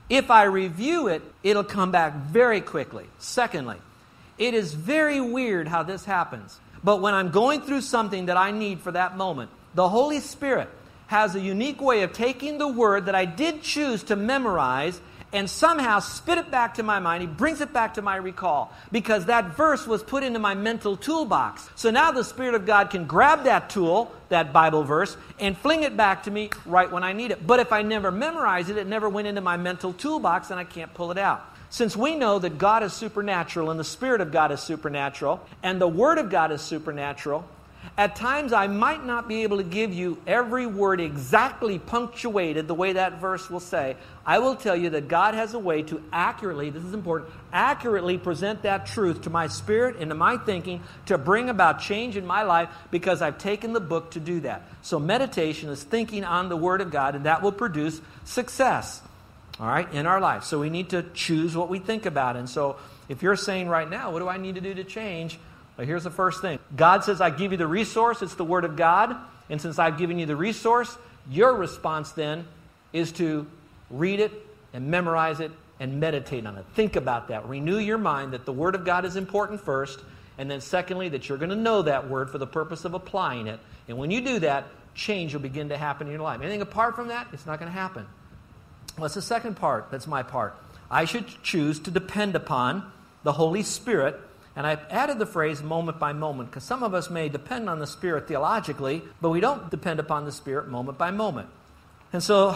If 0.08 0.30
I 0.30 0.44
review 0.44 1.08
it, 1.08 1.22
it'll 1.42 1.64
come 1.64 1.90
back 1.90 2.14
very 2.14 2.62
quickly. 2.62 3.04
Secondly, 3.18 3.76
it 4.38 4.54
is 4.54 4.72
very 4.72 5.20
weird 5.20 5.68
how 5.68 5.82
this 5.82 6.06
happens. 6.06 6.58
But 6.84 7.00
when 7.00 7.14
I'm 7.14 7.30
going 7.30 7.62
through 7.62 7.82
something 7.82 8.26
that 8.26 8.36
I 8.36 8.50
need 8.50 8.80
for 8.80 8.92
that 8.92 9.16
moment, 9.16 9.50
the 9.74 9.88
Holy 9.88 10.20
Spirit 10.20 10.68
has 11.06 11.34
a 11.34 11.40
unique 11.40 11.80
way 11.80 12.02
of 12.02 12.12
taking 12.12 12.58
the 12.58 12.68
word 12.68 13.06
that 13.06 13.14
I 13.14 13.24
did 13.24 13.62
choose 13.62 14.02
to 14.04 14.16
memorize 14.16 15.00
and 15.32 15.48
somehow 15.48 15.98
spit 15.98 16.38
it 16.38 16.50
back 16.50 16.74
to 16.74 16.82
my 16.82 16.98
mind. 16.98 17.22
He 17.22 17.26
brings 17.26 17.60
it 17.60 17.72
back 17.72 17.94
to 17.94 18.02
my 18.02 18.16
recall 18.16 18.72
because 18.90 19.26
that 19.26 19.56
verse 19.56 19.86
was 19.86 20.02
put 20.02 20.22
into 20.22 20.38
my 20.38 20.54
mental 20.54 20.96
toolbox. 20.96 21.68
So 21.74 21.90
now 21.90 22.12
the 22.12 22.24
Spirit 22.24 22.54
of 22.54 22.66
God 22.66 22.90
can 22.90 23.06
grab 23.06 23.44
that 23.44 23.70
tool, 23.70 24.12
that 24.28 24.52
Bible 24.52 24.82
verse, 24.84 25.16
and 25.40 25.56
fling 25.56 25.84
it 25.84 25.96
back 25.96 26.24
to 26.24 26.30
me 26.30 26.50
right 26.66 26.90
when 26.90 27.02
I 27.02 27.12
need 27.14 27.30
it. 27.30 27.46
But 27.46 27.60
if 27.60 27.72
I 27.72 27.82
never 27.82 28.10
memorize 28.10 28.68
it, 28.68 28.76
it 28.76 28.86
never 28.86 29.08
went 29.08 29.26
into 29.26 29.40
my 29.40 29.56
mental 29.56 29.92
toolbox 29.94 30.50
and 30.50 30.60
I 30.60 30.64
can't 30.64 30.92
pull 30.92 31.10
it 31.10 31.18
out. 31.18 31.46
Since 31.72 31.96
we 31.96 32.16
know 32.16 32.38
that 32.38 32.58
God 32.58 32.82
is 32.82 32.92
supernatural 32.92 33.70
and 33.70 33.80
the 33.80 33.84
Spirit 33.84 34.20
of 34.20 34.30
God 34.30 34.52
is 34.52 34.60
supernatural 34.60 35.40
and 35.62 35.80
the 35.80 35.88
Word 35.88 36.18
of 36.18 36.28
God 36.28 36.52
is 36.52 36.60
supernatural, 36.60 37.46
at 37.96 38.14
times 38.14 38.52
I 38.52 38.66
might 38.66 39.06
not 39.06 39.26
be 39.26 39.44
able 39.44 39.56
to 39.56 39.62
give 39.62 39.90
you 39.90 40.18
every 40.26 40.66
word 40.66 41.00
exactly 41.00 41.78
punctuated 41.78 42.68
the 42.68 42.74
way 42.74 42.92
that 42.92 43.22
verse 43.22 43.48
will 43.48 43.58
say. 43.58 43.96
I 44.26 44.38
will 44.38 44.54
tell 44.54 44.76
you 44.76 44.90
that 44.90 45.08
God 45.08 45.32
has 45.32 45.54
a 45.54 45.58
way 45.58 45.80
to 45.84 46.02
accurately, 46.12 46.68
this 46.68 46.84
is 46.84 46.92
important, 46.92 47.30
accurately 47.54 48.18
present 48.18 48.64
that 48.64 48.84
truth 48.84 49.22
to 49.22 49.30
my 49.30 49.46
spirit 49.46 49.96
and 49.98 50.10
to 50.10 50.14
my 50.14 50.36
thinking 50.36 50.82
to 51.06 51.16
bring 51.16 51.48
about 51.48 51.80
change 51.80 52.18
in 52.18 52.26
my 52.26 52.42
life 52.42 52.68
because 52.90 53.22
I've 53.22 53.38
taken 53.38 53.72
the 53.72 53.80
book 53.80 54.10
to 54.10 54.20
do 54.20 54.40
that. 54.40 54.68
So 54.82 55.00
meditation 55.00 55.70
is 55.70 55.82
thinking 55.82 56.22
on 56.22 56.50
the 56.50 56.56
Word 56.56 56.82
of 56.82 56.90
God 56.90 57.14
and 57.14 57.24
that 57.24 57.40
will 57.40 57.50
produce 57.50 58.02
success 58.24 59.00
all 59.60 59.66
right, 59.66 59.92
in 59.92 60.06
our 60.06 60.20
life. 60.20 60.44
So 60.44 60.60
we 60.60 60.70
need 60.70 60.90
to 60.90 61.02
choose 61.14 61.56
what 61.56 61.68
we 61.68 61.78
think 61.78 62.06
about. 62.06 62.36
And 62.36 62.48
so 62.48 62.76
if 63.08 63.22
you're 63.22 63.36
saying 63.36 63.68
right 63.68 63.88
now, 63.88 64.10
what 64.10 64.20
do 64.20 64.28
I 64.28 64.38
need 64.38 64.54
to 64.54 64.60
do 64.60 64.74
to 64.74 64.84
change? 64.84 65.38
Well, 65.76 65.86
here's 65.86 66.04
the 66.04 66.10
first 66.10 66.40
thing 66.40 66.58
God 66.74 67.04
says, 67.04 67.20
I 67.20 67.30
give 67.30 67.52
you 67.52 67.58
the 67.58 67.66
resource, 67.66 68.22
it's 68.22 68.34
the 68.34 68.44
Word 68.44 68.64
of 68.64 68.76
God. 68.76 69.16
And 69.50 69.60
since 69.60 69.78
I've 69.78 69.98
given 69.98 70.18
you 70.18 70.26
the 70.26 70.36
resource, 70.36 70.96
your 71.30 71.54
response 71.54 72.12
then 72.12 72.46
is 72.92 73.12
to 73.12 73.46
read 73.90 74.20
it 74.20 74.32
and 74.72 74.88
memorize 74.88 75.40
it 75.40 75.50
and 75.78 76.00
meditate 76.00 76.46
on 76.46 76.56
it. 76.56 76.64
Think 76.74 76.96
about 76.96 77.28
that. 77.28 77.46
Renew 77.48 77.78
your 77.78 77.98
mind 77.98 78.32
that 78.32 78.46
the 78.46 78.52
Word 78.52 78.74
of 78.74 78.84
God 78.84 79.04
is 79.04 79.16
important 79.16 79.60
first, 79.60 80.00
and 80.38 80.50
then 80.50 80.60
secondly, 80.60 81.10
that 81.10 81.28
you're 81.28 81.38
going 81.38 81.50
to 81.50 81.56
know 81.56 81.82
that 81.82 82.08
Word 82.08 82.30
for 82.30 82.38
the 82.38 82.46
purpose 82.46 82.84
of 82.84 82.94
applying 82.94 83.46
it. 83.46 83.60
And 83.88 83.98
when 83.98 84.10
you 84.10 84.20
do 84.20 84.38
that, 84.40 84.66
change 84.94 85.34
will 85.34 85.40
begin 85.40 85.68
to 85.70 85.76
happen 85.76 86.06
in 86.06 86.12
your 86.12 86.22
life. 86.22 86.40
Anything 86.40 86.62
apart 86.62 86.96
from 86.96 87.08
that, 87.08 87.26
it's 87.32 87.46
not 87.46 87.58
going 87.58 87.70
to 87.70 87.76
happen. 87.76 88.06
What's 88.96 89.14
the 89.14 89.22
second 89.22 89.56
part? 89.56 89.90
That's 89.90 90.06
my 90.06 90.22
part. 90.22 90.54
I 90.90 91.06
should 91.06 91.26
choose 91.42 91.80
to 91.80 91.90
depend 91.90 92.34
upon 92.34 92.90
the 93.22 93.32
Holy 93.32 93.62
Spirit. 93.62 94.20
And 94.54 94.66
I've 94.66 94.84
added 94.90 95.18
the 95.18 95.26
phrase 95.26 95.62
moment 95.62 95.98
by 95.98 96.12
moment 96.12 96.50
because 96.50 96.64
some 96.64 96.82
of 96.82 96.92
us 96.92 97.08
may 97.08 97.30
depend 97.30 97.70
on 97.70 97.78
the 97.78 97.86
Spirit 97.86 98.28
theologically, 98.28 99.02
but 99.20 99.30
we 99.30 99.40
don't 99.40 99.70
depend 99.70 99.98
upon 99.98 100.26
the 100.26 100.32
Spirit 100.32 100.68
moment 100.68 100.98
by 100.98 101.10
moment. 101.10 101.48
And 102.12 102.22
so, 102.22 102.54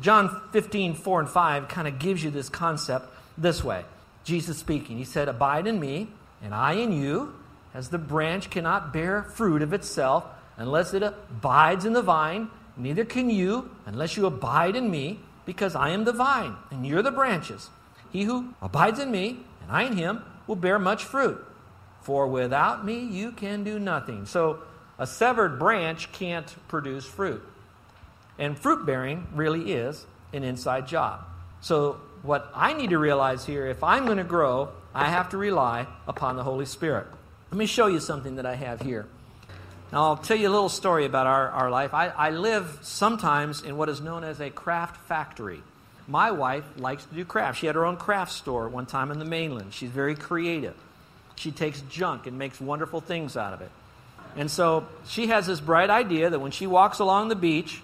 John 0.00 0.42
15, 0.50 0.94
4 0.94 1.20
and 1.20 1.28
5 1.28 1.68
kind 1.68 1.86
of 1.86 2.00
gives 2.00 2.24
you 2.24 2.30
this 2.30 2.48
concept 2.48 3.06
this 3.38 3.62
way. 3.62 3.84
Jesus 4.24 4.58
speaking, 4.58 4.98
He 4.98 5.04
said, 5.04 5.28
Abide 5.28 5.68
in 5.68 5.78
me, 5.78 6.08
and 6.42 6.52
I 6.52 6.72
in 6.72 6.90
you, 6.90 7.32
as 7.72 7.90
the 7.90 7.98
branch 7.98 8.50
cannot 8.50 8.92
bear 8.92 9.22
fruit 9.22 9.62
of 9.62 9.72
itself 9.72 10.24
unless 10.56 10.94
it 10.94 11.02
abides 11.02 11.84
in 11.84 11.92
the 11.92 12.02
vine, 12.02 12.50
neither 12.76 13.04
can 13.04 13.30
you 13.30 13.70
unless 13.84 14.16
you 14.16 14.26
abide 14.26 14.74
in 14.74 14.90
me, 14.90 15.20
because 15.46 15.74
I 15.74 15.90
am 15.90 16.04
the 16.04 16.12
vine, 16.12 16.56
and 16.70 16.86
you're 16.86 17.02
the 17.02 17.10
branches. 17.10 17.70
He 18.12 18.24
who 18.24 18.54
abides 18.60 18.98
in 18.98 19.10
me, 19.10 19.38
and 19.62 19.70
I 19.70 19.84
in 19.84 19.96
him, 19.96 20.22
will 20.46 20.56
bear 20.56 20.78
much 20.78 21.04
fruit. 21.04 21.42
For 22.02 22.26
without 22.26 22.84
me 22.84 23.00
you 23.00 23.32
can 23.32 23.64
do 23.64 23.78
nothing. 23.78 24.26
So 24.26 24.60
a 24.98 25.06
severed 25.06 25.58
branch 25.58 26.12
can't 26.12 26.54
produce 26.68 27.04
fruit. 27.04 27.42
And 28.38 28.58
fruit 28.58 28.84
bearing 28.84 29.26
really 29.34 29.72
is 29.72 30.06
an 30.32 30.44
inside 30.44 30.86
job. 30.86 31.24
So 31.60 32.00
what 32.22 32.50
I 32.54 32.74
need 32.74 32.90
to 32.90 32.98
realize 32.98 33.44
here, 33.44 33.66
if 33.66 33.82
I'm 33.82 34.04
going 34.04 34.18
to 34.18 34.24
grow, 34.24 34.70
I 34.94 35.06
have 35.06 35.30
to 35.30 35.36
rely 35.36 35.86
upon 36.06 36.36
the 36.36 36.42
Holy 36.42 36.66
Spirit. 36.66 37.06
Let 37.50 37.58
me 37.58 37.66
show 37.66 37.86
you 37.86 38.00
something 38.00 38.36
that 38.36 38.46
I 38.46 38.54
have 38.54 38.80
here. 38.80 39.06
Now, 39.92 40.04
I'll 40.04 40.16
tell 40.16 40.36
you 40.36 40.48
a 40.48 40.50
little 40.50 40.68
story 40.68 41.04
about 41.04 41.26
our, 41.26 41.48
our 41.50 41.70
life. 41.70 41.94
I, 41.94 42.08
I 42.08 42.30
live 42.30 42.80
sometimes 42.82 43.62
in 43.62 43.76
what 43.76 43.88
is 43.88 44.00
known 44.00 44.24
as 44.24 44.40
a 44.40 44.50
craft 44.50 44.96
factory. 45.06 45.62
My 46.08 46.32
wife 46.32 46.64
likes 46.76 47.04
to 47.04 47.14
do 47.14 47.24
crafts. 47.24 47.60
She 47.60 47.66
had 47.66 47.76
her 47.76 47.86
own 47.86 47.96
craft 47.96 48.32
store 48.32 48.68
one 48.68 48.86
time 48.86 49.10
in 49.10 49.18
the 49.18 49.24
mainland. 49.24 49.72
She's 49.74 49.90
very 49.90 50.16
creative. 50.16 50.74
She 51.36 51.52
takes 51.52 51.80
junk 51.82 52.26
and 52.26 52.38
makes 52.38 52.60
wonderful 52.60 53.00
things 53.00 53.36
out 53.36 53.52
of 53.52 53.60
it. 53.60 53.70
And 54.36 54.50
so 54.50 54.86
she 55.06 55.28
has 55.28 55.46
this 55.46 55.60
bright 55.60 55.90
idea 55.90 56.30
that 56.30 56.40
when 56.40 56.50
she 56.50 56.66
walks 56.66 56.98
along 56.98 57.28
the 57.28 57.36
beach, 57.36 57.80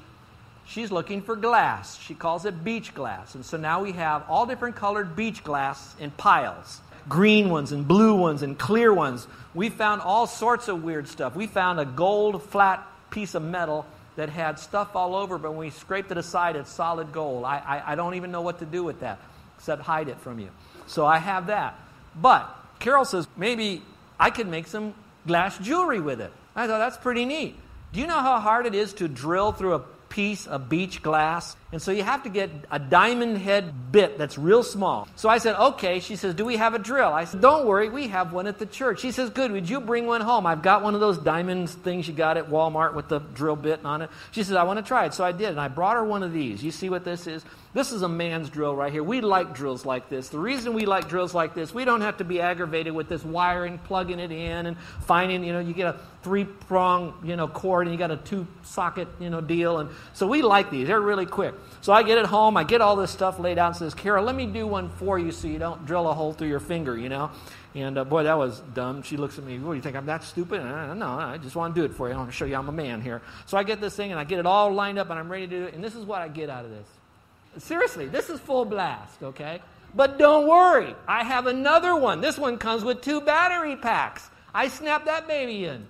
she's 0.67 0.91
looking 0.91 1.23
for 1.23 1.37
glass. 1.37 1.99
She 2.01 2.15
calls 2.15 2.45
it 2.45 2.65
beach 2.65 2.95
glass. 2.95 3.35
And 3.35 3.45
so 3.45 3.57
now 3.57 3.83
we 3.83 3.93
have 3.93 4.25
all 4.29 4.47
different 4.47 4.75
colored 4.75 5.15
beach 5.15 5.45
glass 5.45 5.95
in 6.01 6.11
piles 6.11 6.81
green 7.09 7.51
ones 7.51 7.73
and 7.73 7.87
blue 7.87 8.15
ones 8.15 8.43
and 8.43 8.59
clear 8.59 8.93
ones. 8.93 9.27
We 9.55 9.69
found 9.69 10.01
all 10.01 10.27
sorts 10.27 10.69
of 10.69 10.83
weird 10.83 11.09
stuff. 11.09 11.37
We 11.37 11.47
found 11.47 11.81
a 11.81 11.85
gold 11.85 12.43
flat 12.45 12.87
piece 13.11 13.35
of 13.35 13.43
metal 13.43 13.87
that 14.17 14.29
had 14.29 14.59
stuff 14.59 14.95
all 14.95 15.15
over, 15.15 15.39
but 15.39 15.53
when 15.53 15.61
we 15.61 15.71
scraped 15.71 16.11
it 16.11 16.19
aside, 16.19 16.57
it's 16.57 16.71
solid 16.71 17.13
gold. 17.13 17.45
I, 17.45 17.59
I, 17.59 17.93
I 17.93 17.95
don't 17.95 18.15
even 18.15 18.31
know 18.31 18.43
what 18.43 18.59
to 18.59 18.67
do 18.67 18.85
with 18.85 19.01
that 19.01 19.19
except 19.57 19.83
hide 19.83 20.09
it 20.09 20.19
from 20.21 20.39
you. 20.39 20.49
So 20.87 21.07
I 21.07 21.19
have 21.19 21.47
that. 21.47 21.79
But 22.15 22.49
Carol 22.81 23.05
says, 23.05 23.29
maybe 23.37 23.83
I 24.19 24.31
could 24.31 24.49
make 24.49 24.67
some 24.67 24.93
glass 25.27 25.57
jewelry 25.59 26.01
with 26.01 26.21
it. 26.21 26.33
I 26.57 26.67
thought, 26.67 26.79
that's 26.79 26.97
pretty 26.97 27.25
neat. 27.25 27.57
Do 27.93 28.01
you 28.01 28.07
know 28.07 28.19
how 28.19 28.41
hard 28.41 28.67
it 28.67 28.75
is 28.75 28.93
to 28.95 29.09
drill 29.09 29.53
through 29.53 29.75
a 29.75 29.79
piece 30.13 30.47
of 30.47 30.69
beach 30.69 31.03
glass. 31.03 31.57
And 31.73 31.81
so 31.81 31.91
you 31.91 32.03
have 32.03 32.25
to 32.25 32.29
get 32.29 32.51
a 32.71 32.79
diamond 32.79 33.39
head 33.39 33.91
bit 33.91 34.19
that's 34.19 34.37
real 34.37 34.63
small. 34.63 35.09
So 35.17 35.31
I 35.31 35.39
said, 35.39 35.57
okay. 35.57 36.01
She 36.01 36.17
says, 36.17 36.35
do 36.35 36.45
we 36.45 36.59
have 36.59 36.75
a 36.75 36.79
drill? 36.79 37.15
I 37.15 37.25
said, 37.25 37.41
don't 37.41 37.65
worry, 37.67 37.89
we 37.89 38.09
have 38.09 38.35
one 38.35 38.47
at 38.47 38.59
the 38.59 38.67
church. 38.67 39.01
She 39.01 39.11
says, 39.11 39.31
good, 39.31 39.51
would 39.53 39.71
you 39.71 39.81
bring 39.81 40.07
one 40.07 40.21
home? 40.21 40.47
I've 40.47 40.61
got 40.61 40.83
one 40.83 40.95
of 40.95 41.01
those 41.01 41.17
diamond 41.17 41.71
things 41.71 42.07
you 42.07 42.13
got 42.13 42.37
at 42.37 42.51
Walmart 42.51 42.93
with 42.93 43.09
the 43.09 43.21
drill 43.21 43.57
bit 43.57 43.83
on 43.87 44.03
it. 44.03 44.11
She 44.33 44.43
says, 44.43 44.55
I 44.55 44.65
want 44.65 44.81
to 44.81 44.85
try 44.85 45.07
it. 45.07 45.15
So 45.15 45.25
I 45.25 45.33
did, 45.33 45.49
and 45.49 45.61
I 45.61 45.69
brought 45.69 45.97
her 45.97 46.05
one 46.05 46.23
of 46.23 46.35
these. 46.35 46.63
You 46.63 46.73
see 46.73 46.91
what 46.91 47.07
this 47.07 47.27
is? 47.27 47.43
This 47.73 47.91
is 47.91 48.03
a 48.03 48.09
man's 48.09 48.51
drill 48.51 48.77
right 48.77 48.93
here. 48.93 49.03
We 49.03 49.23
like 49.23 49.55
drills 49.55 49.87
like 49.87 50.11
this. 50.11 50.29
The 50.29 50.39
reason 50.39 50.75
we 50.75 50.85
like 50.85 51.09
drills 51.09 51.33
like 51.33 51.55
this, 51.55 51.73
we 51.73 51.87
don't 51.87 52.03
have 52.03 52.19
to 52.19 52.25
be 52.25 52.39
aggravated 52.39 52.93
with 52.93 53.09
this 53.09 53.25
wiring, 53.25 53.79
plugging 53.79 54.19
it 54.19 54.31
in, 54.31 54.67
and 54.67 54.77
finding, 55.01 55.43
you 55.43 55.55
know, 55.55 55.61
you 55.61 55.73
get 55.73 55.87
a 55.87 55.99
three 56.23 56.45
prong, 56.45 57.15
you 57.25 57.37
know, 57.37 57.49
cord 57.49 57.87
and 57.87 57.95
you 57.95 57.99
got 57.99 58.11
a 58.11 58.17
two 58.17 58.47
socket, 58.63 59.09
you 59.19 59.29
know, 59.29 59.41
deal. 59.41 59.79
And 59.79 59.91
so 60.13 60.27
we 60.27 60.43
like 60.43 60.71
these. 60.71 60.87
They're 60.87 61.01
really 61.01 61.27
quick. 61.27 61.55
So 61.81 61.93
I 61.93 62.03
get 62.03 62.19
it 62.19 62.27
home, 62.27 62.57
I 62.57 62.65
get 62.65 62.81
all 62.81 62.97
this 62.97 63.11
stuff 63.11 63.39
laid 63.39 63.59
out 63.59 63.69
and 63.69 63.77
says, 63.77 63.95
Carol, 63.95 64.25
let 64.25 64.35
me 64.35 64.47
do 64.47 64.67
one 64.67 64.89
for 64.91 65.19
you 65.19 65.33
so 65.33 65.49
you 65.49 65.59
don't 65.59 65.85
drill 65.85 66.09
a 66.09 66.15
hole 66.15 66.33
through 66.33 66.49
your 66.49 66.61
finger, 66.61 66.97
you 66.97 67.09
know. 67.09 67.31
And 67.75 67.99
uh, 67.99 68.05
boy, 68.05 68.25
that 68.25 68.37
was 68.37 68.61
dumb. 68.75 69.03
She 69.03 69.17
looks 69.17 69.39
at 69.39 69.45
me, 69.45 69.59
what 69.59 69.73
do 69.73 69.77
you 69.77 69.83
think? 69.83 69.97
I'm 69.97 70.07
that 70.07 70.23
stupid? 70.25 70.61
Uh, 70.61 70.95
no, 70.95 71.09
I 71.09 71.39
just 71.39 71.57
want 71.57 71.75
to 71.75 71.81
do 71.81 71.85
it 71.85 71.95
for 71.95 72.09
you. 72.09 72.15
I 72.15 72.19
want 72.19 72.31
to 72.31 72.37
show 72.37 72.45
you 72.45 72.55
I'm 72.55 72.69
a 72.69 72.73
man 72.73 73.01
here. 73.01 73.23
So 73.47 73.57
I 73.57 73.63
get 73.63 73.81
this 73.81 73.97
thing 73.97 74.11
and 74.11 74.21
I 74.21 74.25
get 74.25 74.39
it 74.39 74.47
all 74.47 74.73
lined 74.73 74.99
up 74.99 75.11
and 75.11 75.19
I'm 75.19 75.31
ready 75.31 75.47
to 75.47 75.59
do 75.59 75.65
it. 75.65 75.75
And 75.75 75.83
this 75.83 75.95
is 75.95 76.05
what 76.05 76.21
I 76.21 76.29
get 76.29 76.51
out 76.51 76.65
of 76.65 76.71
this. 76.71 77.65
Seriously, 77.65 78.07
this 78.07 78.31
is 78.31 78.41
full 78.41 78.65
blast, 78.65 79.23
okay? 79.23 79.61
But 79.95 80.19
don't 80.19 80.47
worry, 80.47 80.95
I 81.07 81.23
have 81.25 81.47
another 81.47 81.95
one. 81.95 82.21
This 82.23 82.39
one 82.39 82.57
comes 82.57 82.83
with 82.83 83.03
two 83.03 83.21
battery 83.21 83.77
packs. 83.77 84.29
I 84.55 84.69
snap 84.69 85.05
that 85.07 85.27
baby 85.27 85.65
in 85.65 85.87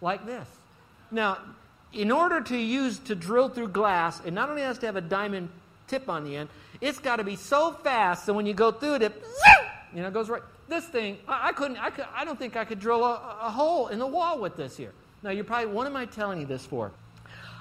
like 0.00 0.26
this. 0.26 0.46
Now, 1.10 1.38
in 1.92 2.10
order 2.10 2.40
to 2.40 2.56
use 2.56 2.98
to 3.00 3.14
drill 3.14 3.48
through 3.48 3.68
glass, 3.68 4.20
it 4.24 4.32
not 4.32 4.50
only 4.50 4.62
has 4.62 4.78
to 4.78 4.86
have 4.86 4.96
a 4.96 5.00
diamond 5.00 5.48
tip 5.86 6.08
on 6.08 6.24
the 6.24 6.36
end, 6.36 6.48
it's 6.80 6.98
got 6.98 7.16
to 7.16 7.24
be 7.24 7.36
so 7.36 7.72
fast 7.72 8.26
that 8.26 8.34
when 8.34 8.46
you 8.46 8.54
go 8.54 8.70
through 8.70 8.96
it, 8.96 9.02
it 9.02 9.24
you 9.94 10.02
know 10.02 10.10
goes 10.10 10.28
right. 10.28 10.42
This 10.68 10.84
thing, 10.84 11.18
I, 11.28 11.48
I 11.48 11.52
couldn't. 11.52 11.78
I, 11.78 11.90
could, 11.90 12.06
I 12.14 12.24
don't 12.24 12.38
think 12.38 12.56
I 12.56 12.64
could 12.64 12.80
drill 12.80 13.04
a, 13.04 13.38
a 13.42 13.50
hole 13.50 13.88
in 13.88 13.98
the 13.98 14.06
wall 14.06 14.40
with 14.40 14.56
this 14.56 14.76
here. 14.76 14.92
Now, 15.22 15.30
you're 15.30 15.44
probably, 15.44 15.66
what 15.66 15.86
am 15.86 15.96
I 15.96 16.06
telling 16.06 16.40
you 16.40 16.46
this 16.46 16.66
for? 16.66 16.92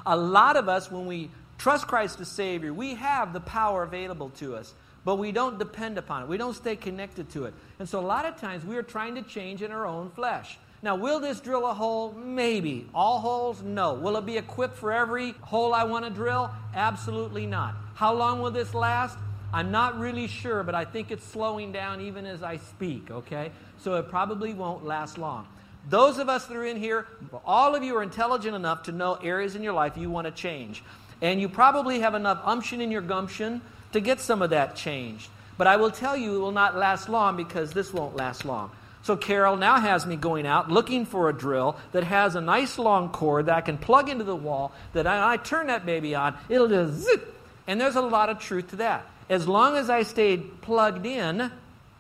A 0.06 0.16
lot 0.16 0.56
of 0.58 0.70
us, 0.70 0.92
when 0.92 1.06
we 1.06 1.30
trust 1.58 1.88
Christ 1.88 2.20
as 2.20 2.28
Savior, 2.28 2.74
we 2.74 2.96
have 2.96 3.34
the 3.34 3.40
power 3.40 3.84
available 3.84 4.30
to 4.38 4.56
us, 4.56 4.74
but 5.04 5.16
we 5.16 5.32
don't 5.32 5.58
depend 5.58 5.98
upon 5.98 6.24
it. 6.24 6.28
We 6.28 6.38
don't 6.38 6.54
stay 6.56 6.76
connected 6.76 7.30
to 7.32 7.46
it. 7.46 7.54
And 7.80 7.88
so 7.88 8.00
a 8.00 8.06
lot 8.06 8.26
of 8.26 8.38
times 8.38 8.66
we 8.66 8.76
are 8.76 8.84
trying 8.84 9.16
to 9.16 9.22
change 9.22 9.62
in 9.62 9.72
our 9.72 9.86
own 9.88 10.10
flesh. 10.12 10.58
Now, 10.86 10.94
will 10.94 11.20
this 11.20 11.40
drill 11.40 11.66
a 11.66 11.74
hole? 11.74 12.14
Maybe. 12.14 12.88
All 12.94 13.20
holes? 13.20 13.64
No. 13.64 13.96
Will 13.96 14.18
it 14.18 14.26
be 14.28 14.38
equipped 14.38 14.78
for 14.78 14.94
every 14.94 15.32
hole 15.42 15.74
I 15.74 15.84
want 15.84 16.06
to 16.06 16.12
drill? 16.12 16.52
Absolutely 16.76 17.48
not. 17.48 17.74
How 17.96 18.14
long 18.14 18.40
will 18.40 18.52
this 18.52 18.76
last? 18.76 19.18
I'm 19.52 19.72
not 19.72 19.98
really 19.98 20.28
sure, 20.28 20.62
but 20.62 20.76
I 20.76 20.86
think 20.86 21.10
it's 21.10 21.26
slowing 21.26 21.72
down 21.72 22.02
even 22.02 22.28
as 22.28 22.44
I 22.44 22.58
speak, 22.58 23.10
okay? 23.10 23.50
So 23.80 23.96
it 23.96 24.10
probably 24.10 24.54
won't 24.54 24.86
last 24.86 25.18
long. 25.18 25.48
Those 25.90 26.20
of 26.20 26.30
us 26.30 26.46
that 26.46 26.56
are 26.56 26.66
in 26.66 26.78
here, 26.78 27.08
all 27.44 27.74
of 27.74 27.84
you 27.84 27.98
are 27.98 28.04
intelligent 28.04 28.56
enough 28.56 28.84
to 28.84 28.92
know 28.92 29.16
areas 29.16 29.56
in 29.56 29.64
your 29.64 29.74
life 29.74 29.98
you 29.98 30.12
want 30.12 30.26
to 30.26 30.32
change. 30.32 30.84
And 31.20 31.42
you 31.42 31.50
probably 31.50 32.02
have 32.02 32.14
enough 32.14 32.42
umption 32.44 32.80
in 32.80 32.92
your 32.92 33.02
gumption 33.02 33.62
to 33.92 34.00
get 34.00 34.20
some 34.20 34.44
of 34.44 34.52
that 34.52 34.76
changed. 34.76 35.30
But 35.58 35.66
I 35.66 35.78
will 35.78 35.90
tell 35.90 36.16
you, 36.16 36.36
it 36.36 36.40
will 36.40 36.52
not 36.52 36.76
last 36.76 37.10
long 37.10 37.36
because 37.36 37.74
this 37.74 37.92
won't 37.92 38.16
last 38.16 38.46
long. 38.46 38.70
So 39.06 39.16
Carol 39.16 39.56
now 39.56 39.80
has 39.80 40.04
me 40.08 40.16
going 40.16 40.48
out 40.48 40.72
looking 40.72 41.06
for 41.06 41.30
a 41.30 41.34
drill 41.34 41.78
that 41.92 42.04
has 42.04 42.34
a 42.34 42.42
nice 42.42 42.80
long 42.80 43.10
cord 43.10 43.46
that 43.46 43.56
I 43.56 43.62
can 43.62 43.78
plug 43.78 44.10
into 44.10 44.24
the 44.24 44.36
wall. 44.36 44.72
That 44.94 45.06
I, 45.06 45.34
I 45.34 45.38
turn 45.38 45.68
that 45.68 45.86
baby 45.86 46.16
on, 46.16 46.36
it'll 46.50 46.68
just 46.68 47.04
zip. 47.04 47.36
And 47.68 47.80
there's 47.80 47.96
a 47.96 48.02
lot 48.02 48.30
of 48.30 48.40
truth 48.40 48.72
to 48.72 48.78
that. 48.78 49.06
As 49.30 49.48
long 49.48 49.78
as 49.78 49.92
I 49.92 50.02
stayed 50.02 50.60
plugged 50.62 51.06
in, 51.06 51.52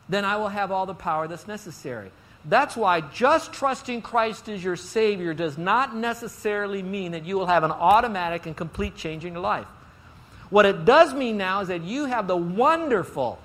then 0.09 0.25
I 0.25 0.37
will 0.37 0.47
have 0.47 0.71
all 0.71 0.87
the 0.87 0.95
power 0.95 1.27
that's 1.27 1.47
necessary. 1.47 2.09
That's 2.43 2.75
why 2.75 3.01
just 3.01 3.53
trusting 3.53 4.01
Christ 4.01 4.49
as 4.49 4.63
your 4.63 4.75
Savior 4.75 5.35
does 5.35 5.59
not 5.59 5.95
necessarily 5.95 6.81
mean 6.81 7.11
that 7.11 7.23
you 7.23 7.37
will 7.37 7.45
have 7.45 7.63
an 7.63 7.71
automatic 7.71 8.47
and 8.47 8.57
complete 8.57 8.95
change 8.95 9.25
in 9.25 9.33
your 9.33 9.43
life. 9.43 9.67
What 10.49 10.65
it 10.65 10.85
does 10.85 11.13
mean 11.13 11.37
now 11.37 11.61
is 11.61 11.67
that 11.67 11.83
you 11.83 12.05
have 12.05 12.25
the 12.25 12.35
wonderful, 12.35 13.37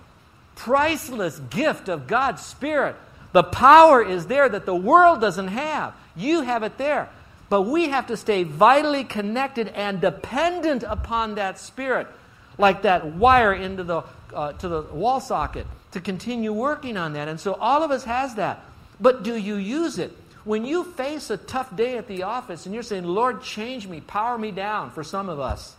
priceless 0.57 1.39
gift 1.51 1.91
of 1.91 2.07
God's 2.07 2.41
Spirit. 2.43 2.97
The 3.33 3.43
power 3.43 4.03
is 4.03 4.27
there 4.27 4.49
that 4.49 4.67
the 4.67 4.75
world 4.75 5.21
doesn't 5.21 5.49
have. 5.49 5.95
You 6.17 6.43
have 6.43 6.63
it 6.63 6.79
there. 6.79 7.09
But 7.49 7.63
we 7.63 7.89
have 7.89 8.07
to 8.09 8.17
stay 8.17 8.45
vitally 8.45 9.05
connected 9.05 9.69
and 9.69 10.01
dependent 10.01 10.85
upon 10.85 11.35
that 11.35 11.59
Spirit, 11.59 12.07
like 12.59 12.83
that 12.83 13.07
wire 13.07 13.53
into 13.53 13.83
the, 13.83 14.03
uh, 14.33 14.53
to 14.53 14.69
the 14.69 14.83
wall 14.83 15.21
socket, 15.21 15.67
to 15.93 16.01
continue 16.01 16.53
working 16.53 16.97
on 16.97 17.13
that. 17.15 17.29
And 17.29 17.41
so 17.41 17.55
all 17.55 17.83
of 17.83 17.91
us 17.91 18.05
has 18.05 18.37
that. 18.37 18.63
But 19.01 19.25
do 19.25 19.37
you 19.37 19.57
use 19.57 19.99
it? 19.99 20.17
When 20.45 20.65
you 20.65 20.85
face 20.85 21.29
a 21.31 21.37
tough 21.37 21.75
day 21.77 21.99
at 21.99 22.07
the 22.07 22.23
office 22.23 22.67
and 22.67 22.75
you're 22.75 22.83
saying, 22.83 23.05
Lord, 23.05 23.43
change 23.43 23.87
me, 23.87 24.01
power 24.01 24.39
me 24.39 24.53
down, 24.53 24.91
for 24.91 25.05
some 25.05 25.29
of 25.29 25.41
us, 25.41 25.75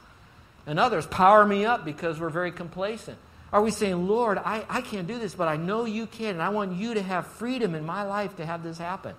and 0.68 0.80
others, 0.80 1.08
power 1.08 1.46
me 1.46 1.66
up 1.66 1.84
because 1.84 2.20
we're 2.20 2.30
very 2.30 2.52
complacent. 2.52 3.18
Are 3.54 3.62
we 3.62 3.72
saying, 3.72 4.08
Lord, 4.08 4.38
I, 4.38 4.64
I 4.70 4.82
can't 4.82 5.08
do 5.08 5.20
this, 5.20 5.36
but 5.36 5.48
I 5.48 5.58
know 5.58 5.86
you 5.86 6.06
can, 6.06 6.36
and 6.36 6.42
I 6.42 6.50
want 6.50 6.74
you 6.74 6.94
to 6.94 7.02
have 7.02 7.28
freedom 7.28 7.76
in 7.76 7.86
my 7.86 8.04
life 8.04 8.38
to 8.38 8.46
have 8.46 8.64
this 8.64 8.78
happen? 8.78 9.14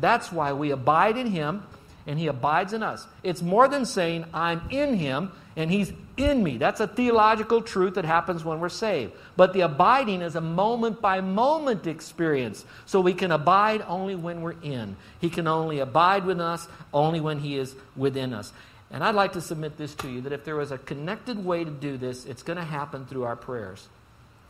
That's 0.00 0.32
why 0.32 0.52
we 0.52 0.70
abide 0.72 1.16
in 1.16 1.28
Him 1.28 1.62
and 2.06 2.18
He 2.18 2.26
abides 2.26 2.72
in 2.72 2.82
us. 2.82 3.06
It's 3.22 3.42
more 3.42 3.68
than 3.68 3.86
saying, 3.86 4.26
I'm 4.34 4.62
in 4.70 4.94
Him 4.94 5.32
and 5.56 5.70
He's 5.70 5.92
in 6.16 6.42
me. 6.42 6.58
That's 6.58 6.80
a 6.80 6.86
theological 6.86 7.62
truth 7.62 7.94
that 7.94 8.04
happens 8.04 8.44
when 8.44 8.60
we're 8.60 8.68
saved. 8.68 9.12
But 9.36 9.52
the 9.52 9.62
abiding 9.62 10.22
is 10.22 10.34
a 10.34 10.40
moment 10.40 11.00
by 11.00 11.20
moment 11.20 11.86
experience. 11.86 12.64
So 12.86 13.00
we 13.00 13.14
can 13.14 13.30
abide 13.32 13.84
only 13.86 14.14
when 14.14 14.42
we're 14.42 14.60
in. 14.62 14.96
He 15.20 15.30
can 15.30 15.46
only 15.46 15.78
abide 15.78 16.24
with 16.24 16.40
us 16.40 16.68
only 16.92 17.20
when 17.20 17.38
He 17.38 17.56
is 17.56 17.74
within 17.96 18.32
us. 18.32 18.52
And 18.90 19.02
I'd 19.02 19.14
like 19.14 19.32
to 19.32 19.40
submit 19.40 19.76
this 19.76 19.94
to 19.96 20.08
you 20.08 20.20
that 20.22 20.32
if 20.32 20.44
there 20.44 20.56
was 20.56 20.70
a 20.70 20.78
connected 20.78 21.44
way 21.44 21.64
to 21.64 21.70
do 21.70 21.96
this, 21.96 22.24
it's 22.24 22.42
going 22.42 22.58
to 22.58 22.64
happen 22.64 23.06
through 23.06 23.24
our 23.24 23.36
prayers. 23.36 23.88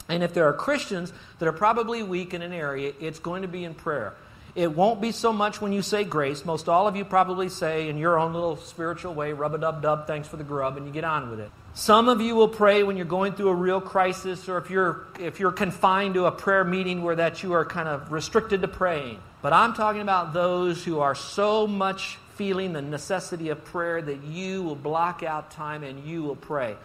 And 0.08 0.22
if 0.22 0.34
there 0.34 0.46
are 0.46 0.52
Christians 0.52 1.12
that 1.38 1.48
are 1.48 1.52
probably 1.52 2.02
weak 2.02 2.34
in 2.34 2.42
an 2.42 2.52
area, 2.52 2.92
it's 3.00 3.18
going 3.18 3.42
to 3.42 3.48
be 3.48 3.64
in 3.64 3.74
prayer. 3.74 4.14
It 4.54 4.72
won't 4.72 5.02
be 5.02 5.12
so 5.12 5.32
much 5.34 5.60
when 5.60 5.72
you 5.72 5.82
say 5.82 6.04
grace. 6.04 6.44
Most 6.44 6.68
all 6.68 6.86
of 6.86 6.96
you 6.96 7.04
probably 7.04 7.50
say 7.50 7.88
in 7.88 7.98
your 7.98 8.18
own 8.18 8.32
little 8.32 8.56
spiritual 8.56 9.12
way, 9.12 9.32
rub 9.34 9.54
a 9.54 9.58
dub 9.58 9.82
dub, 9.82 10.06
thanks 10.06 10.28
for 10.28 10.38
the 10.38 10.44
grub, 10.44 10.78
and 10.78 10.86
you 10.86 10.92
get 10.92 11.04
on 11.04 11.28
with 11.30 11.40
it. 11.40 11.50
Some 11.74 12.08
of 12.08 12.22
you 12.22 12.34
will 12.34 12.48
pray 12.48 12.82
when 12.82 12.96
you're 12.96 13.04
going 13.04 13.34
through 13.34 13.50
a 13.50 13.54
real 13.54 13.82
crisis 13.82 14.48
or 14.48 14.56
if 14.56 14.70
you're, 14.70 15.04
if 15.20 15.40
you're 15.40 15.52
confined 15.52 16.14
to 16.14 16.24
a 16.24 16.32
prayer 16.32 16.64
meeting 16.64 17.02
where 17.02 17.16
that 17.16 17.42
you 17.42 17.52
are 17.52 17.66
kind 17.66 17.86
of 17.86 18.10
restricted 18.10 18.62
to 18.62 18.68
praying. 18.68 19.18
But 19.42 19.52
I'm 19.52 19.74
talking 19.74 20.00
about 20.00 20.32
those 20.32 20.82
who 20.82 21.00
are 21.00 21.14
so 21.14 21.66
much 21.66 22.16
feeling 22.36 22.72
the 22.72 22.82
necessity 22.82 23.48
of 23.48 23.64
prayer, 23.64 24.00
that 24.00 24.22
you 24.24 24.62
will 24.62 24.76
block 24.76 25.22
out 25.22 25.50
time 25.50 25.82
and 25.82 26.04
you 26.04 26.22
will 26.22 26.36
pray. 26.36 26.76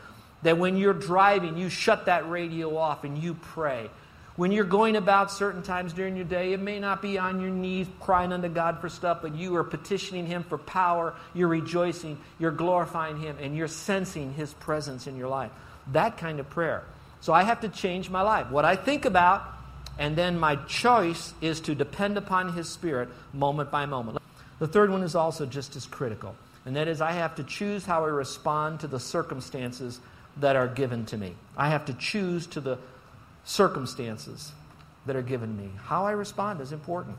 That 0.43 0.57
when 0.57 0.77
you're 0.77 0.93
driving, 0.93 1.57
you 1.57 1.69
shut 1.69 2.07
that 2.07 2.29
radio 2.29 2.75
off 2.75 3.03
and 3.03 3.17
you 3.17 3.35
pray. 3.35 3.89
When 4.37 4.51
you're 4.51 4.63
going 4.63 4.95
about 4.95 5.31
certain 5.31 5.61
times 5.61 5.93
during 5.93 6.15
your 6.15 6.25
day, 6.25 6.53
it 6.53 6.59
may 6.59 6.79
not 6.79 7.01
be 7.01 7.17
on 7.17 7.41
your 7.41 7.49
knees 7.49 7.87
crying 7.99 8.31
unto 8.31 8.47
God 8.47 8.79
for 8.79 8.87
stuff, 8.87 9.19
but 9.21 9.35
you 9.35 9.55
are 9.57 9.63
petitioning 9.63 10.25
Him 10.25 10.43
for 10.43 10.57
power. 10.57 11.13
You're 11.33 11.49
rejoicing, 11.49 12.17
you're 12.39 12.51
glorifying 12.51 13.19
Him, 13.19 13.35
and 13.41 13.55
you're 13.55 13.67
sensing 13.67 14.33
His 14.33 14.53
presence 14.53 15.05
in 15.05 15.17
your 15.17 15.27
life. 15.27 15.51
That 15.91 16.17
kind 16.17 16.39
of 16.39 16.49
prayer. 16.49 16.83
So 17.19 17.33
I 17.33 17.43
have 17.43 17.61
to 17.61 17.69
change 17.69 18.09
my 18.09 18.21
life. 18.21 18.49
What 18.49 18.63
I 18.63 18.77
think 18.77 19.05
about, 19.05 19.43
and 19.99 20.15
then 20.15 20.39
my 20.39 20.55
choice 20.55 21.33
is 21.41 21.59
to 21.61 21.75
depend 21.75 22.17
upon 22.17 22.53
His 22.53 22.69
Spirit 22.69 23.09
moment 23.33 23.69
by 23.69 23.85
moment. 23.85 24.17
The 24.61 24.67
third 24.67 24.91
one 24.91 25.01
is 25.01 25.15
also 25.15 25.47
just 25.47 25.75
as 25.75 25.87
critical, 25.87 26.35
and 26.67 26.75
that 26.75 26.87
is 26.87 27.01
I 27.01 27.13
have 27.13 27.33
to 27.37 27.43
choose 27.43 27.83
how 27.83 28.05
I 28.05 28.09
respond 28.09 28.81
to 28.81 28.87
the 28.87 28.99
circumstances 28.99 29.99
that 30.37 30.55
are 30.55 30.67
given 30.67 31.03
to 31.07 31.17
me. 31.17 31.33
I 31.57 31.69
have 31.69 31.85
to 31.85 31.95
choose 31.95 32.45
to 32.45 32.61
the 32.61 32.77
circumstances 33.43 34.51
that 35.07 35.15
are 35.15 35.23
given 35.23 35.57
me. 35.57 35.71
How 35.85 36.05
I 36.05 36.11
respond 36.11 36.61
is 36.61 36.73
important. 36.73 37.17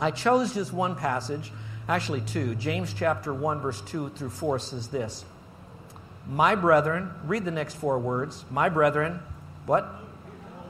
I 0.00 0.10
chose 0.10 0.54
just 0.54 0.72
one 0.72 0.96
passage, 0.96 1.52
actually 1.90 2.22
two. 2.22 2.54
James 2.54 2.94
chapter 2.94 3.34
1, 3.34 3.60
verse 3.60 3.82
2 3.82 4.08
through 4.16 4.30
4 4.30 4.58
says 4.58 4.88
this 4.88 5.26
My 6.26 6.54
brethren, 6.54 7.10
read 7.26 7.44
the 7.44 7.50
next 7.50 7.74
four 7.74 7.98
words. 7.98 8.46
My 8.50 8.70
brethren, 8.70 9.20
what? 9.66 9.86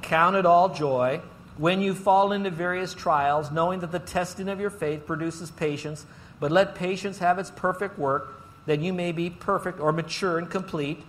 Count 0.02 0.35
it 0.35 0.47
all 0.47 0.69
joy 0.75 1.23
when 1.59 1.81
you 1.81 1.95
fall 1.95 2.33
into 2.33 2.51
various 2.51 2.93
trials, 2.93 3.51
knowing 3.51 3.81
that 3.81 3.93
the 3.93 3.99
testing 3.99 4.49
of 4.49 4.61
your 4.61 4.71
faith 4.71 5.07
produces 5.07 5.51
patience. 5.51 6.05
But 6.39 6.53
let 6.53 6.75
patience 6.75 7.19
have 7.19 7.39
its 7.39 7.51
perfect 7.51 7.99
work, 7.99 8.43
that 8.67 8.81
you 8.81 8.93
may 8.93 9.13
be 9.13 9.31
perfect 9.31 9.81
or 9.81 9.93
mature 9.93 10.39
and 10.39 10.51
complete, 10.51 11.03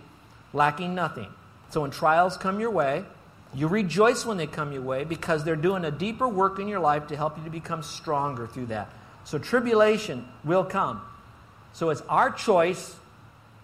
lacking 0.52 0.94
nothing. 0.94 1.28
So 1.70 1.82
when 1.82 1.90
trials 1.90 2.36
come 2.36 2.60
your 2.60 2.70
way, 2.70 3.04
you 3.54 3.66
rejoice 3.66 4.24
when 4.24 4.36
they 4.36 4.46
come 4.46 4.72
your 4.72 4.82
way 4.82 5.04
because 5.04 5.44
they're 5.44 5.56
doing 5.56 5.84
a 5.84 5.90
deeper 5.90 6.28
work 6.28 6.58
in 6.58 6.68
your 6.68 6.80
life 6.80 7.08
to 7.08 7.16
help 7.16 7.36
you 7.36 7.44
to 7.44 7.50
become 7.50 7.82
stronger 7.82 8.46
through 8.46 8.66
that. 8.66 8.90
So 9.24 9.38
tribulation 9.38 10.26
will 10.44 10.64
come. 10.64 11.02
So 11.72 11.90
it's 11.90 12.00
our 12.02 12.30
choice 12.30 12.94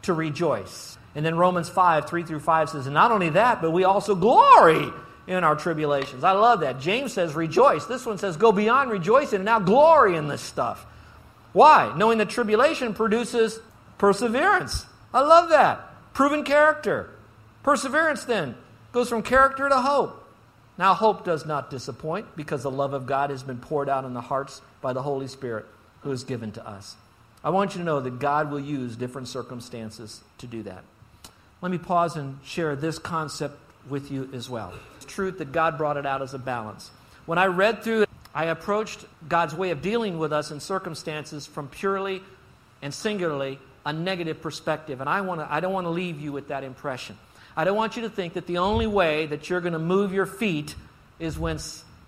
to 0.02 0.12
rejoice. 0.12 0.98
And 1.14 1.24
then 1.24 1.36
Romans 1.36 1.68
5, 1.68 2.08
3 2.08 2.22
through 2.24 2.40
5 2.40 2.70
says, 2.70 2.86
and 2.86 2.94
not 2.94 3.12
only 3.12 3.30
that, 3.30 3.62
but 3.62 3.70
we 3.70 3.84
also 3.84 4.14
glory 4.14 4.90
in 5.26 5.44
our 5.44 5.56
tribulations. 5.56 6.24
I 6.24 6.32
love 6.32 6.60
that. 6.60 6.80
James 6.80 7.12
says 7.12 7.34
rejoice. 7.34 7.86
This 7.86 8.04
one 8.04 8.18
says 8.18 8.36
go 8.36 8.52
beyond 8.52 8.90
rejoicing 8.90 9.36
and 9.36 9.44
now 9.44 9.58
glory 9.58 10.16
in 10.16 10.28
this 10.28 10.42
stuff. 10.42 10.86
Why? 11.52 11.94
Knowing 11.96 12.18
that 12.18 12.30
tribulation 12.30 12.94
produces 12.94 13.60
perseverance. 13.96 14.86
I 15.12 15.20
love 15.20 15.50
that. 15.50 16.12
Proven 16.12 16.44
character. 16.44 17.10
Perseverance 17.62 18.24
then 18.24 18.56
goes 18.92 19.08
from 19.08 19.22
character 19.22 19.68
to 19.68 19.80
hope. 19.80 20.20
Now, 20.76 20.94
hope 20.94 21.24
does 21.24 21.46
not 21.46 21.70
disappoint 21.70 22.36
because 22.36 22.64
the 22.64 22.70
love 22.70 22.94
of 22.94 23.06
God 23.06 23.30
has 23.30 23.44
been 23.44 23.58
poured 23.58 23.88
out 23.88 24.04
in 24.04 24.12
the 24.12 24.20
hearts 24.20 24.60
by 24.80 24.92
the 24.92 25.02
Holy 25.02 25.28
Spirit 25.28 25.66
who 26.00 26.10
is 26.10 26.24
given 26.24 26.50
to 26.52 26.68
us. 26.68 26.96
I 27.44 27.50
want 27.50 27.74
you 27.74 27.78
to 27.78 27.84
know 27.84 28.00
that 28.00 28.18
God 28.18 28.50
will 28.50 28.60
use 28.60 28.96
different 28.96 29.28
circumstances 29.28 30.22
to 30.38 30.46
do 30.46 30.62
that. 30.64 30.82
Let 31.62 31.70
me 31.70 31.78
pause 31.78 32.16
and 32.16 32.38
share 32.44 32.74
this 32.74 32.98
concept 32.98 33.58
with 33.88 34.10
you 34.10 34.28
as 34.32 34.48
well. 34.48 34.72
It's 34.96 35.04
truth 35.04 35.38
that 35.38 35.52
God 35.52 35.78
brought 35.78 35.96
it 35.96 36.06
out 36.06 36.22
as 36.22 36.34
a 36.34 36.38
balance. 36.38 36.90
When 37.26 37.38
I 37.38 37.46
read 37.46 37.82
through 37.82 38.02
it, 38.02 38.08
I 38.34 38.46
approached 38.46 39.04
God's 39.28 39.54
way 39.54 39.70
of 39.70 39.80
dealing 39.80 40.18
with 40.18 40.32
us 40.32 40.50
in 40.50 40.60
circumstances 40.60 41.46
from 41.46 41.68
purely 41.68 42.22
and 42.82 42.92
singularly 42.92 43.58
a 43.86 43.92
negative 43.92 44.42
perspective. 44.42 45.00
And 45.00 45.08
I, 45.08 45.20
wanna, 45.20 45.46
I 45.48 45.60
don't 45.60 45.72
want 45.72 45.86
to 45.86 45.90
leave 45.90 46.20
you 46.20 46.32
with 46.32 46.48
that 46.48 46.64
impression. 46.64 47.16
I 47.56 47.64
don't 47.64 47.76
want 47.76 47.96
you 47.96 48.02
to 48.02 48.10
think 48.10 48.34
that 48.34 48.46
the 48.46 48.58
only 48.58 48.86
way 48.86 49.26
that 49.26 49.48
you're 49.48 49.60
going 49.60 49.74
to 49.74 49.78
move 49.78 50.12
your 50.12 50.26
feet 50.26 50.74
is 51.20 51.38
when 51.38 51.58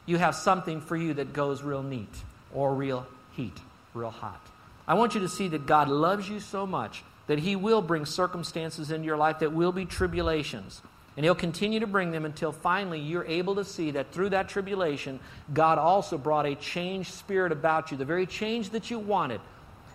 you 0.05 0.19
have 0.19 0.35
something 0.35 0.81
for 0.81 0.97
you 0.97 1.15
that 1.15 1.33
goes 1.33 1.63
real 1.63 1.83
neat 1.83 2.13
or 2.53 2.75
real 2.75 3.07
heat, 3.37 3.57
real 3.95 4.11
hot. 4.11 4.41
I 4.89 4.95
want 4.95 5.15
you 5.15 5.21
to 5.21 5.29
see 5.29 5.49
that 5.49 5.67
God 5.67 5.89
loves 5.89 6.29
you 6.29 6.41
so 6.41 6.67
much 6.67 7.05
that 7.27 7.39
He 7.39 7.57
will 7.57 7.83
bring 7.83 8.07
circumstances 8.07 8.91
into 8.91 9.07
your 9.07 9.17
life 9.17 9.41
that 9.41 9.53
will 9.53 9.73
be 9.73 9.85
tribulations. 9.85 10.81
And 11.17 11.25
He'll 11.25 11.35
continue 11.35 11.81
to 11.81 11.87
bring 11.87 12.11
them 12.11 12.25
until 12.25 12.53
finally 12.53 13.01
you're 13.01 13.25
able 13.25 13.55
to 13.57 13.65
see 13.65 13.93
that 13.93 14.13
through 14.13 14.31
that 14.31 14.49
tribulation, 14.49 15.19
God 15.53 15.79
also 15.79 16.19
brought 16.19 16.47
a 16.47 16.55
changed 16.55 17.13
spirit 17.13 17.53
about 17.53 17.91
you. 17.91 17.97
The 17.97 18.05
very 18.05 18.27
change 18.27 18.71
that 18.71 18.91
you 18.91 18.99
wanted, 18.99 19.41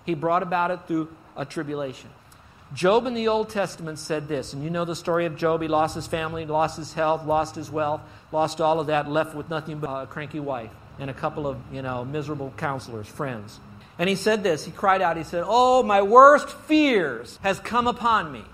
He 0.06 0.16
brought 0.16 0.44
about 0.44 0.72
it 0.72 0.80
through 0.88 1.16
a 1.38 1.46
tribulation. 1.46 2.10
Job 2.74 3.06
in 3.06 3.14
the 3.14 3.28
Old 3.28 3.50
Testament 3.50 4.00
said 4.00 4.30
this, 4.30 4.54
and 4.54 4.64
you 4.64 4.70
know 4.70 4.86
the 4.86 4.96
story 4.96 5.26
of 5.26 5.36
Job. 5.36 5.62
He 5.62 5.68
lost 5.68 5.94
his 5.94 6.08
family, 6.08 6.46
lost 6.46 6.78
his 6.78 6.94
health, 6.94 7.26
lost 7.26 7.56
his 7.56 7.70
wealth, 7.70 8.00
lost 8.32 8.62
all 8.62 8.80
of 8.80 8.88
that, 8.88 9.10
left 9.10 9.36
with 9.36 9.50
nothing 9.50 9.80
but 9.80 10.04
a 10.04 10.08
cranky 10.08 10.40
wife 10.40 10.72
and 10.98 11.10
a 11.10 11.14
couple 11.14 11.48
of, 11.48 11.58
you 11.74 11.82
know, 11.82 12.06
miserable 12.06 12.54
counselors, 12.56 13.08
friends. 13.08 13.60
And 14.00 14.08
he 14.08 14.16
said 14.16 14.42
this, 14.42 14.64
he 14.64 14.72
cried 14.72 15.02
out, 15.02 15.18
he 15.18 15.24
said, 15.24 15.44
Oh, 15.46 15.84
my 15.84 16.02
worst 16.02 16.50
fears 16.50 17.40
has 17.44 17.60
come 17.60 17.88
upon 17.88 18.32
me. 18.32 18.46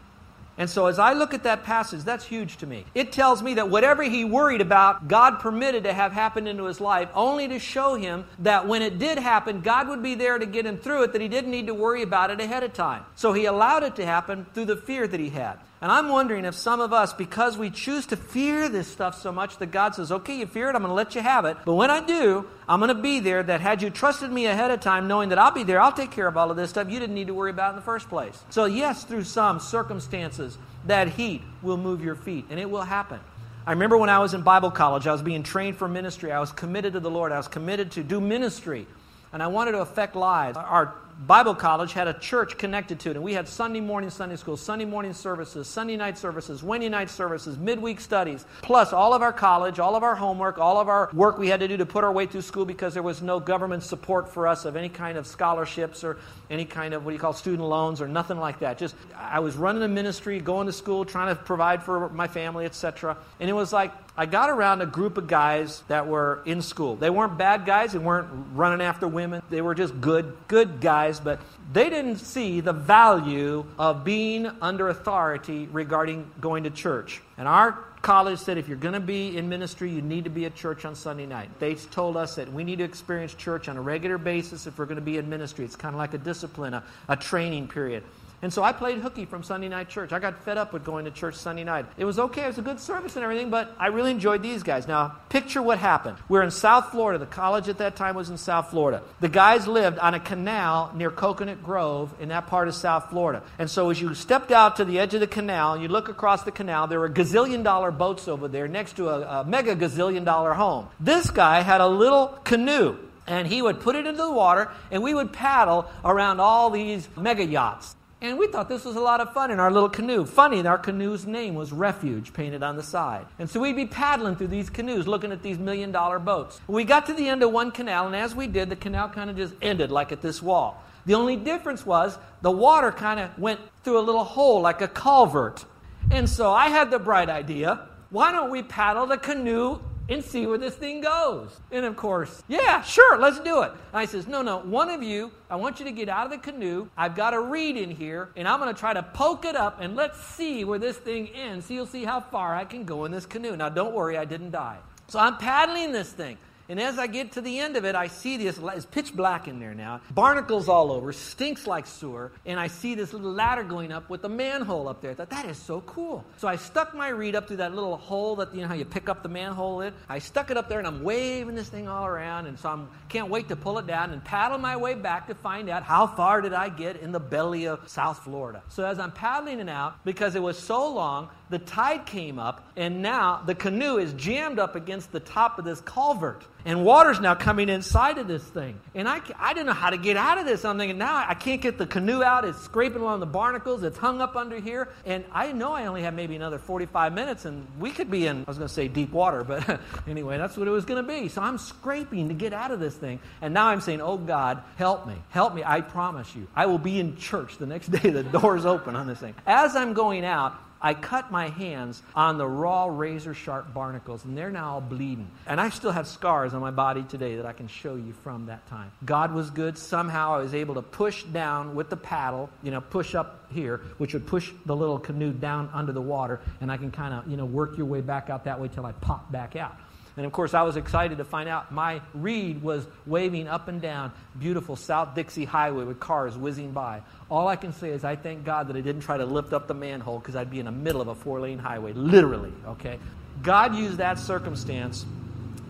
And 0.58 0.70
so 0.70 0.88
as 0.88 0.98
I 0.98 1.13
look 1.13 1.34
at 1.34 1.43
that 1.43 1.63
passage, 1.63 2.04
that's 2.04 2.26
huge 2.26 2.58
to 2.58 2.67
me. 2.67 2.86
It 2.96 3.12
tells 3.12 3.43
me 3.43 3.54
that 3.56 3.70
whatever 3.70 4.02
he 4.04 4.26
worried 4.26 4.62
about, 4.62 5.08
God 5.08 5.39
permitted 5.39 5.84
to 5.84 5.93
have 5.93 6.13
happened 6.13 6.48
into 6.48 6.65
his 6.65 6.82
life, 6.82 7.10
only 7.13 7.48
to 7.48 7.60
show 7.60 7.96
him 7.96 8.26
that 8.39 8.67
when 8.67 8.82
it 8.82 8.98
did 8.98 9.20
happen, 9.20 9.62
God 9.62 9.88
would 9.88 10.02
be 10.02 10.15
there 10.15 10.39
to 10.39 10.46
get 10.46 10.65
him 10.65 10.78
through 10.78 11.04
it, 11.04 11.13
that 11.13 11.22
he 11.22 11.28
didn't 11.28 11.52
need 11.52 11.67
to 11.67 11.76
worry 11.76 12.02
about 12.02 12.32
it 12.32 12.41
ahead 12.41 12.63
of 12.63 12.74
time. 12.74 13.06
So 13.15 13.34
he 13.34 13.46
allowed 13.46 13.84
it 13.84 13.96
to 13.98 14.06
happen 14.06 14.48
through 14.54 14.65
the 14.65 14.78
fear 14.78 15.08
that 15.08 15.20
he 15.20 15.30
had. 15.30 15.60
And 15.80 15.92
I'm 15.92 16.10
wondering 16.10 16.46
if 16.46 16.56
some 16.56 16.82
of 16.82 16.92
us, 16.92 17.13
because 17.13 17.56
we 17.56 17.70
choose 17.70 18.08
to 18.08 18.16
fear 18.16 18.68
this 18.68 18.88
stuff 18.88 19.22
so 19.22 19.32
much, 19.32 19.58
that 19.58 19.68
God 19.68 19.94
says, 19.94 20.12
okay, 20.12 20.40
you 20.40 20.48
fear 20.48 20.70
it, 20.70 20.76
I'm 20.76 20.82
going 20.82 20.90
to 20.90 20.96
let 20.96 21.13
you 21.13 21.22
have 21.22 21.46
it. 21.46 21.56
But 21.66 21.76
when 21.76 21.92
I 21.92 22.04
do, 22.04 22.48
I'm 22.68 22.80
going 22.80 22.96
to 22.96 23.00
be 23.00 23.20
there 23.20 23.44
that 23.44 23.62
had 23.62 23.84
you 23.84 23.92
trusted 23.92 24.32
me 24.32 24.48
ahead 24.48 24.72
of 24.72 24.80
time, 24.80 25.08
knowing 25.08 25.30
that 25.30 25.38
I'll 25.38 25.52
be 25.52 25.63
there, 25.63 25.80
I'll 25.80 25.92
take 25.92 26.10
care 26.10 26.28
of 26.28 26.36
all 26.36 26.50
of 26.50 26.58
this 26.58 26.72
stuff 26.72 26.90
you 26.90 27.00
didn't 27.00 27.13
need 27.13 27.28
to 27.28 27.36
worry 27.36 27.52
about 27.52 27.72
in 27.72 27.76
the 27.76 27.84
first 27.84 28.10
place. 28.10 28.44
So, 28.50 28.66
yes, 28.66 29.04
through 29.04 29.26
some 29.26 29.60
circumstances, 29.60 30.58
that 30.88 31.10
heat 31.10 31.44
will 31.62 31.78
move 31.78 32.04
your 32.04 32.16
feet, 32.16 32.46
and 32.50 32.60
it 32.60 32.70
will 32.72 32.82
happen. 32.82 33.20
I 33.68 33.72
remember 33.72 33.98
when 33.98 34.10
I 34.10 34.20
was 34.20 34.34
in 34.34 34.42
Bible 34.42 34.72
college, 34.72 35.06
I 35.06 35.12
was 35.12 35.22
being 35.22 35.44
trained 35.44 35.78
for 35.78 35.88
ministry. 35.88 36.32
I 36.32 36.40
was 36.40 36.52
committed 36.52 36.94
to 36.94 37.02
the 37.02 37.12
Lord. 37.12 37.32
I 37.32 37.38
was 37.38 37.48
committed 37.48 37.92
to 37.92 38.04
do 38.04 38.20
ministry, 38.20 38.88
and 39.32 39.44
I 39.44 39.48
wanted 39.48 39.74
to 39.74 39.82
affect 39.82 40.16
lives. 40.16 40.58
Our 40.58 40.96
Bible 41.25 41.56
college 41.56 41.93
had 41.93 42.08
a 42.08 42.13
church 42.13 42.60
connected 42.60 42.99
to 42.99 43.10
it, 43.10 43.15
and 43.15 43.23
we 43.23 43.34
had 43.34 43.47
Sunday 43.47 43.80
morning 43.80 44.12
Sunday 44.12 44.36
school, 44.36 44.56
Sunday 44.56 44.86
morning 44.86 45.13
services, 45.13 45.67
Sunday 45.67 45.97
night 45.97 46.15
services, 46.15 46.62
Wednesday 46.62 46.89
night 46.89 47.10
services, 47.10 47.58
midweek 47.58 47.99
studies, 47.99 48.45
plus 48.62 48.93
all 48.93 49.15
of 49.15 49.23
our 49.23 49.34
college, 49.34 49.80
all 49.80 49.95
of 49.95 50.03
our 50.03 50.13
homework, 50.13 50.60
all 50.60 50.80
of 50.80 50.88
our 50.88 51.10
work 51.13 51.39
we 51.39 51.47
had 51.47 51.60
to 51.62 51.67
do 51.67 51.75
to 51.75 51.88
put 51.88 52.03
our 52.03 52.12
way 52.12 52.27
through 52.27 52.43
school 52.43 52.65
because 52.65 52.93
there 52.93 53.01
was 53.01 53.23
no 53.23 53.39
government 53.39 53.82
support 53.82 54.30
for 54.30 54.45
us 54.45 54.63
of 54.63 54.75
any 54.75 54.89
kind 54.89 55.17
of 55.17 55.25
scholarships 55.25 56.03
or 56.03 56.19
any 56.51 56.65
kind 56.65 56.93
of 56.93 57.03
what 57.03 57.12
do 57.12 57.15
you 57.15 57.19
call 57.19 57.34
student 57.34 57.67
loans 57.67 57.99
or 57.99 58.08
nothing 58.08 58.38
like 58.38 58.60
that. 58.60 58.77
Just 58.77 58.93
I 59.15 59.39
was 59.39 59.56
running 59.56 59.82
a 59.82 59.88
ministry, 59.88 60.39
going 60.39 60.67
to 60.67 60.73
school, 60.73 61.03
trying 61.03 61.36
to 61.36 61.41
provide 61.41 61.82
for 61.82 62.10
my 62.10 62.27
family, 62.27 62.65
etc. 62.65 63.17
And 63.39 63.49
it 63.49 63.53
was 63.53 63.73
like 63.73 63.91
I 64.19 64.25
got 64.25 64.49
around 64.49 64.82
a 64.82 64.88
group 64.88 65.17
of 65.17 65.27
guys 65.27 65.84
that 65.89 66.08
were 66.08 66.41
in 66.43 66.63
school. 66.63 66.95
They 66.95 67.12
weren't 67.12 67.38
bad 67.38 67.67
guys, 67.67 67.91
they 67.91 67.99
weren't 67.99 68.27
running 68.53 68.82
after 68.82 69.08
women. 69.08 69.43
They 69.51 69.62
were 69.62 69.75
just 69.75 70.01
good, 70.01 70.36
good 70.47 70.82
guys, 70.82 71.19
but 71.19 71.39
they 71.71 71.91
didn't 71.91 72.17
see 72.17 72.60
the 72.60 72.73
value 72.73 73.63
of 73.77 74.03
being 74.03 74.49
under 74.60 74.89
authority 74.89 75.67
regarding 75.71 76.32
going 76.41 76.63
to 76.63 76.71
church. 76.71 77.21
And 77.38 77.47
our 77.47 77.73
college 78.01 78.39
said 78.39 78.58
if 78.58 78.67
you're 78.67 78.77
going 78.77 78.95
to 78.95 78.99
be 78.99 79.38
in 79.38 79.49
ministry, 79.49 79.91
you 79.91 80.01
need 80.01 80.23
to 80.23 80.32
be 80.32 80.45
at 80.45 80.56
church 80.56 80.84
on 80.86 80.95
Sunday 80.95 81.27
night. 81.27 81.49
They 81.60 81.75
told 81.75 82.17
us 82.17 82.36
that 82.36 82.51
we 82.51 82.63
need 82.63 82.80
to 82.80 82.86
experience 82.86 83.36
church 83.36 83.69
on 83.69 83.77
a 83.77 83.82
regular 83.82 84.17
basis 84.17 84.65
if 84.65 84.80
we're 84.80 84.86
going 84.86 84.95
to 84.95 85.01
be 85.01 85.17
in 85.17 85.30
ministry. 85.30 85.63
It's 85.63 85.75
kind 85.75 85.93
of 85.93 85.99
like 85.99 86.15
a 86.15 86.17
discipline, 86.17 86.73
a, 86.73 86.84
a 87.08 87.15
training 87.15 87.67
period. 87.67 88.03
And 88.41 88.54
so 88.54 88.63
I 88.63 88.71
played 88.71 89.00
hooky 89.00 89.26
from 89.26 89.41
Sunday 89.41 89.67
night 89.67 89.89
church. 89.89 90.13
I 90.13 90.19
got 90.19 90.43
fed 90.43 90.60
up 90.60 90.71
with 90.71 90.84
going 90.84 91.06
to 91.06 91.12
church 91.12 91.36
Sunday 91.36 91.63
night. 91.63 91.88
It 91.97 92.06
was 92.06 92.19
okay, 92.19 92.43
it 92.43 92.47
was 92.47 92.60
a 92.60 92.62
good 92.62 92.80
service 92.80 93.15
and 93.15 93.23
everything, 93.23 93.50
but 93.50 93.76
I 93.80 93.88
really 93.88 94.12
enjoyed 94.12 94.43
these 94.43 94.62
guys. 94.62 94.88
Now, 94.88 95.15
picture 95.30 95.62
what 95.62 95.80
happened. 95.80 96.17
We're 96.30 96.43
in 96.43 96.52
South 96.52 96.91
Florida. 96.91 97.17
The 97.17 97.26
college 97.26 97.67
at 97.67 97.80
that 97.80 97.95
time 97.95 98.15
was 98.15 98.30
in 98.30 98.38
South 98.38 98.69
Florida. 98.69 99.02
The 99.21 99.30
guys 99.30 99.67
lived 99.67 99.97
on 99.97 100.13
a 100.13 100.19
canal 100.19 100.91
near 100.95 101.10
Coconut 101.10 101.63
Grove 101.63 102.13
in 102.19 102.30
that 102.30 102.45
part 102.45 102.67
of 102.67 102.76
South 102.76 103.10
Florida. 103.10 103.41
And 103.58 103.69
so 103.71 103.89
as 103.89 104.00
you 104.00 104.13
stepped 104.13 104.52
out 104.52 104.76
to 104.76 104.86
the 104.86 105.00
edge 105.00 105.15
of 105.15 105.19
the 105.19 105.28
canal, 105.28 105.73
and 105.73 105.82
you 105.82 105.88
look 105.88 106.08
across 106.08 106.43
the 106.43 106.52
canal, 106.52 106.86
there 106.86 107.00
were 107.00 107.10
gazillion 107.10 107.63
dollar 107.63 107.89
boats 107.89 108.28
over 108.28 108.47
there 108.47 108.67
next 108.67 108.97
to 108.97 109.10
a, 109.10 109.41
a 109.41 109.45
mega 109.45 109.76
gazillion 109.76 110.26
dollar 110.26 110.54
home. 110.54 110.88
This 111.00 111.32
guy 111.32 111.62
had 111.62 111.82
a 111.82 111.88
little 111.88 112.28
canoe 112.43 112.97
and 113.26 113.47
he 113.47 113.62
would 113.62 113.82
put 113.82 113.95
it 113.95 114.06
into 114.06 114.21
the 114.21 114.32
water 114.32 114.71
and 114.91 115.04
we 115.04 115.13
would 115.13 115.34
paddle 115.34 115.89
around 116.06 116.39
all 116.39 116.69
these 116.69 117.08
mega 117.17 117.43
yachts 117.43 117.95
And 118.19 118.39
we 118.39 118.47
thought 118.47 118.67
this 118.67 118.84
was 118.84 118.95
a 118.95 118.99
lot 118.99 119.21
of 119.21 119.32
fun 119.32 119.51
in 119.51 119.60
our 119.60 119.71
little 119.71 119.89
canoe. 119.89 120.25
Funny, 120.25 120.65
our 120.65 120.80
canoe's 120.80 121.27
name 121.27 121.53
was 121.53 121.71
Refuge 121.71 122.34
painted 122.34 122.63
on 122.63 122.75
the 122.75 122.82
side. 122.82 123.27
And 123.38 123.47
so 123.47 123.60
we'd 123.60 123.75
be 123.75 123.86
paddling 123.86 124.36
through 124.36 124.47
these 124.47 124.71
canoes 124.71 125.06
looking 125.06 125.32
at 125.32 125.43
these 125.43 125.60
million 125.60 125.91
dollar 125.91 126.17
boats. 126.17 126.60
We 126.67 126.84
got 126.84 127.06
to 127.08 127.13
the 127.13 127.30
end 127.30 127.43
of 127.43 127.51
one 127.51 127.69
canal, 127.69 128.08
and 128.08 128.15
as 128.15 128.34
we 128.34 128.47
did, 128.47 128.69
the 128.69 128.75
canal 128.75 129.10
kind 129.10 129.30
of 129.30 129.38
just 129.38 129.53
ended 129.62 129.91
like 129.91 130.12
at 130.12 130.21
this 130.21 130.41
wall. 130.41 130.84
The 131.06 131.13
only 131.13 131.36
difference 131.36 131.86
was 131.86 132.17
the 132.41 132.49
water 132.49 132.91
kind 132.91 133.19
of 133.19 133.38
went 133.38 133.60
through 133.84 133.99
a 133.99 134.01
little 134.01 134.23
hole 134.23 134.62
like 134.62 134.82
a 134.82 134.88
culvert. 134.88 135.63
And 136.10 136.27
so 136.27 136.51
I 136.51 136.69
had 136.69 136.89
the 136.89 136.99
bright 136.99 137.30
idea 137.30 137.88
why 138.10 138.32
don't 138.32 138.49
we 138.51 138.63
paddle 138.63 139.06
the 139.06 139.17
canoe 139.17 139.80
and 140.10 140.24
see 140.24 140.46
where 140.46 140.58
this 140.58 140.76
thing 140.76 141.02
goes. 141.02 141.60
And 141.72 141.86
of 141.86 141.96
course, 141.96 142.43
yeah, 142.48 142.82
sure, 142.82 143.17
let's 143.17 143.39
do 143.39 143.62
it. 143.63 143.72
And 143.72 143.80
I 143.93 144.06
says, 144.06 144.28
no, 144.28 144.41
no, 144.41 144.60
one 144.60 144.89
of 144.89 145.04
you, 145.04 145.32
I 145.50 145.56
want 145.56 145.80
you 145.80 145.86
to 145.86 145.91
get 145.91 146.10
out 146.10 146.26
of 146.26 146.32
the 146.32 146.38
canoe. 146.38 146.88
I've 146.98 147.15
got 147.15 147.34
a 147.34 147.39
reed 147.39 147.78
in 147.78 147.91
here, 147.91 148.30
and 148.36 148.48
I'm 148.48 148.60
going 148.60 148.74
to 148.74 148.80
try 148.80 148.93
to 148.93 149.04
poke 149.04 149.46
it 149.46 149.56
up, 149.56 149.82
and 149.82 149.96
let's 149.96 150.22
see 150.22 150.63
where 150.63 150.80
this 150.80 150.98
thing 150.98 151.30
ends. 151.30 151.65
So 151.65 151.74
you'll 151.74 151.86
see 151.86 152.06
how 152.06 152.22
far 152.22 152.56
I 152.56 152.65
can 152.65 152.86
go 152.86 153.06
in 153.06 153.12
this 153.12 153.26
canoe. 153.26 153.56
Now, 153.56 153.70
don't 153.70 153.93
worry, 153.93 154.17
I 154.17 154.26
didn't 154.26 154.52
die. 154.52 154.78
So 155.08 155.20
I'm 155.20 155.38
paddling 155.38 155.91
this 155.91 156.12
thing. 156.12 156.38
And 156.69 156.80
as 156.82 156.99
I 156.99 157.08
get 157.08 157.34
to 157.34 157.41
the 157.41 157.60
end 157.60 157.77
of 157.77 157.86
it, 157.86 157.95
I 157.95 158.08
see 158.08 158.38
this, 158.38 158.60
it's 158.62 158.86
pitch 158.86 159.15
black 159.15 159.47
in 159.47 159.60
there 159.60 159.73
now, 159.73 160.01
barnacles 160.12 160.67
all 160.67 160.91
over, 160.91 161.13
stinks 161.13 161.65
like 161.65 161.88
sewer, 161.88 162.32
and 162.45 162.60
I 162.60 162.67
see 162.67 162.93
this 162.95 163.13
little 163.13 163.32
ladder 163.32 163.63
going 163.63 163.91
up 163.91 164.10
with 164.10 164.23
a 164.25 164.30
manhole 164.30 164.89
up 164.89 165.01
there. 165.01 165.12
I 165.12 165.13
thought, 165.13 165.30
that 165.30 165.45
is 165.45 165.58
so 165.58 165.82
cool. 165.82 166.25
So 166.38 166.47
I 166.47 166.58
stuck 166.58 166.93
my 166.93 167.10
reed 167.10 167.36
up 167.36 167.47
through 167.47 167.58
that 167.58 167.73
little 167.73 167.95
hole 167.95 168.36
that, 168.38 168.53
you 168.53 168.62
know 168.62 168.67
how 168.67 168.73
you 168.73 168.86
pick 168.86 169.08
up 169.08 169.23
the 169.23 169.30
manhole 169.30 169.82
in? 169.82 169.93
I 170.10 170.19
stuck 170.19 170.51
it 170.51 170.58
up 170.58 170.67
there 170.67 170.80
and 170.80 170.88
I'm 170.88 171.03
waving 171.03 171.56
this 171.56 171.69
thing 171.69 171.88
all 171.88 172.06
around, 172.06 172.47
and 172.47 172.60
so 172.60 172.69
I 172.69 172.80
can't 173.08 173.30
wait 173.30 173.47
to 173.49 173.56
pull 173.56 173.77
it 173.80 173.88
down 173.88 174.12
and 174.12 174.23
paddle 174.23 174.58
my 174.58 174.75
way 174.75 174.93
back 174.93 175.27
to 175.27 175.36
find 175.36 175.69
out 175.69 175.84
how 175.84 176.06
far 176.06 176.41
did 176.41 176.53
I 176.53 176.69
get 176.69 176.97
in 176.97 177.12
the 177.12 177.19
belly 177.19 177.67
of 177.67 177.88
South 177.88 178.19
Florida. 178.19 178.62
So 178.67 178.86
as 178.86 178.99
I'm 178.99 179.12
paddling 179.12 179.60
it 179.60 179.69
out, 179.69 180.03
because 180.03 180.36
it 180.36 180.41
was 180.41 180.60
so 180.60 180.93
long, 180.93 181.30
the 181.50 181.60
tide 181.60 182.06
came 182.06 182.40
up, 182.40 182.70
and 182.76 183.02
now 183.02 183.42
the 183.46 183.56
canoe 183.56 183.98
is 183.98 184.14
jammed 184.14 184.60
up 184.60 184.76
against 184.76 185.12
the 185.12 185.20
top 185.20 185.60
of 185.60 185.66
this 185.66 185.80
culvert. 185.82 186.44
And 186.66 186.84
water's 186.84 187.22
now 187.22 187.34
coming 187.34 187.70
inside 187.70 188.18
of 188.18 188.28
this 188.28 188.44
thing. 188.44 188.78
And 188.94 189.08
I, 189.08 189.22
I 189.40 189.54
didn't 189.54 189.68
know 189.68 189.74
how 189.74 189.90
to 189.90 189.98
get 189.98 190.18
out 190.18 190.38
of 190.38 190.46
this. 190.46 190.66
I'm 190.66 190.78
thinking, 190.78 190.98
now 190.98 191.24
I 191.26 191.34
can't 191.34 191.62
get 191.62 191.78
the 191.78 191.86
canoe 191.86 192.22
out. 192.22 192.44
It's 192.44 192.62
scraping 192.62 193.02
along 193.02 193.22
the 193.22 193.26
barnacles. 193.26 193.84
It's 193.84 193.98
hung 193.98 194.20
up 194.20 194.36
under 194.36 194.60
here. 194.60 194.90
And 195.06 195.24
I 195.32 195.54
know 195.54 195.72
I 195.72 195.86
only 195.86 196.02
have 196.02 196.14
maybe 196.14 196.36
another 196.36 196.60
45 196.60 197.14
minutes, 197.14 197.46
and 197.46 197.66
we 197.80 197.92
could 197.92 198.12
be 198.12 198.28
in, 198.28 198.42
I 198.42 198.50
was 198.50 198.58
going 198.58 198.68
to 198.68 198.74
say 198.74 198.90
deep 198.90 199.14
water, 199.14 199.46
but 199.46 199.80
anyway, 200.08 200.38
that's 200.38 200.58
what 200.58 200.68
it 200.68 200.72
was 200.72 200.84
going 200.84 201.02
to 201.02 201.08
be. 201.08 201.30
So 201.30 201.42
I'm 201.42 201.58
scraping 201.58 202.28
to 202.28 202.34
get 202.34 202.52
out 202.52 202.72
of 202.72 202.82
this 202.82 202.96
thing. 202.96 203.22
And 203.42 203.54
now 203.54 203.68
I'm 203.68 203.80
saying, 203.80 204.02
oh 204.02 204.18
God, 204.18 204.62
help 204.76 205.08
me. 205.08 205.16
Help 205.30 205.56
me. 205.56 205.64
I 205.66 205.80
promise 205.80 206.36
you. 206.36 206.48
I 206.54 206.66
will 206.66 206.80
be 206.80 207.00
in 207.00 207.16
church 207.16 207.58
the 207.58 207.66
next 207.66 207.88
day. 207.92 208.10
The 208.10 208.24
door's 208.24 208.66
open 208.66 208.98
on 208.98 209.08
this 209.08 209.20
thing. 209.20 209.36
As 209.46 209.78
I'm 209.78 209.94
going 209.94 210.26
out, 210.26 210.60
I 210.82 210.94
cut 210.94 211.32
my 211.32 211.50
hands 211.50 212.02
on 212.16 212.38
the 212.38 212.48
raw 212.48 212.86
razor 212.86 213.34
sharp 213.34 213.74
barnacles, 213.74 214.26
and 214.26 214.38
they're 214.38 214.52
now 214.52 214.74
all 214.74 214.82
bleeding. 214.82 215.30
And 215.46 215.60
I 215.60 215.70
still 215.70 215.92
have 215.92 216.08
scars 216.08 216.54
on 216.54 216.62
my 216.62 216.72
body 216.72 217.04
today 217.04 217.36
that 217.38 217.46
I 217.46 217.54
can 217.54 217.68
show 217.68 217.96
you 217.96 218.13
from 218.24 218.46
that 218.48 218.68
time. 218.68 218.92
God 219.06 219.34
was 219.34 219.50
good. 219.50 219.78
Somehow 219.78 220.36
I 220.36 220.38
was 220.40 220.54
able 220.54 220.76
to 220.76 220.82
push 220.82 221.24
down 221.24 221.76
with 221.76 221.90
the 221.90 221.98
paddle, 221.98 222.50
you 222.63 222.72
know, 222.72 222.82
push 222.82 223.16
up 223.16 223.46
here, 223.50 223.82
which 223.98 224.13
would 224.13 224.28
push 224.28 224.52
the 224.66 224.76
little 224.76 225.00
canoe 225.00 225.32
down 225.32 225.70
under 225.74 225.92
the 225.92 226.02
water, 226.02 226.40
and 226.62 226.72
I 226.72 226.78
can 226.78 226.92
kind 226.92 227.13
of, 227.13 227.28
you 227.28 227.38
know, 227.38 227.46
work 227.46 227.78
your 227.78 227.86
way 227.86 228.02
back 228.02 228.30
out 228.30 228.44
that 228.46 228.60
way 228.60 228.68
till 228.68 228.86
I 228.86 228.92
pop 228.94 229.32
back 229.32 229.56
out. 229.56 229.78
And 230.17 230.25
of 230.25 230.32
course, 230.32 230.56
I 230.56 230.63
was 230.63 230.77
excited 230.77 231.19
to 231.19 231.23
find 231.23 231.47
out 231.47 231.71
my 231.71 232.01
reed 232.15 232.63
was 232.63 232.86
waving 233.06 233.47
up 233.47 233.67
and 233.67 233.80
down 233.80 234.12
beautiful 234.38 234.75
South 234.75 235.13
Dixie 235.13 235.45
Highway 235.45 235.84
with 235.84 235.99
cars 235.99 236.36
whizzing 236.36 236.71
by. 236.71 237.03
All 237.30 237.47
I 237.47 237.56
can 237.56 237.71
say 237.71 237.91
is 237.91 238.03
I 238.03 238.15
thank 238.15 238.43
God 238.43 238.69
that 238.69 238.75
I 238.75 238.82
didn't 238.82 239.01
try 239.01 239.17
to 239.17 239.25
lift 239.25 239.53
up 239.53 239.67
the 239.67 239.75
manhole 239.75 240.17
because 240.17 240.36
I'd 240.36 240.49
be 240.49 240.60
in 240.60 240.65
the 240.65 240.71
middle 240.71 241.01
of 241.01 241.08
a 241.08 241.15
four 241.15 241.39
lane 241.39 241.60
highway, 241.60 241.93
literally, 241.93 242.51
okay? 242.65 242.97
God 243.43 243.75
used 243.75 243.97
that 243.97 244.17
circumstance 244.17 245.06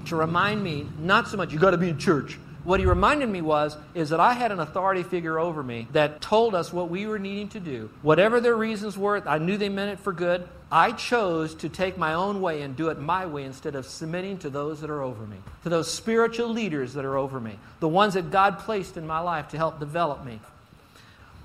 to 0.05 0.15
remind 0.15 0.63
me 0.63 0.87
not 0.97 1.27
so 1.27 1.35
much, 1.35 1.51
you 1.51 1.59
got 1.59 1.71
to 1.71 1.77
be 1.77 1.89
in 1.89 1.97
church. 1.97 2.39
What 2.63 2.79
he 2.79 2.85
reminded 2.85 3.29
me 3.29 3.41
was 3.41 3.77
is 3.93 4.09
that 4.09 4.19
I 4.19 4.33
had 4.33 4.51
an 4.51 4.59
authority 4.59 5.03
figure 5.03 5.39
over 5.39 5.61
me 5.63 5.87
that 5.91 6.21
told 6.21 6.55
us 6.55 6.71
what 6.71 6.89
we 6.89 7.05
were 7.07 7.19
needing 7.19 7.49
to 7.49 7.59
do. 7.59 7.89
Whatever 8.01 8.39
their 8.41 8.55
reasons 8.55 8.97
were, 8.97 9.25
I 9.27 9.37
knew 9.37 9.57
they 9.57 9.69
meant 9.69 9.91
it 9.91 9.99
for 9.99 10.11
good. 10.13 10.47
I 10.71 10.91
chose 10.91 11.55
to 11.55 11.69
take 11.69 11.97
my 11.97 12.13
own 12.13 12.41
way 12.41 12.61
and 12.61 12.75
do 12.75 12.89
it 12.89 12.99
my 12.99 13.25
way 13.25 13.43
instead 13.43 13.75
of 13.75 13.85
submitting 13.85 14.37
to 14.39 14.49
those 14.49 14.81
that 14.81 14.89
are 14.89 15.01
over 15.01 15.25
me, 15.25 15.37
to 15.63 15.69
those 15.69 15.91
spiritual 15.91 16.49
leaders 16.49 16.93
that 16.95 17.05
are 17.05 17.17
over 17.17 17.39
me, 17.39 17.57
the 17.79 17.87
ones 17.87 18.15
that 18.15 18.31
God 18.31 18.59
placed 18.59 18.97
in 18.97 19.07
my 19.07 19.19
life 19.19 19.49
to 19.49 19.57
help 19.57 19.79
develop 19.79 20.25
me. 20.25 20.41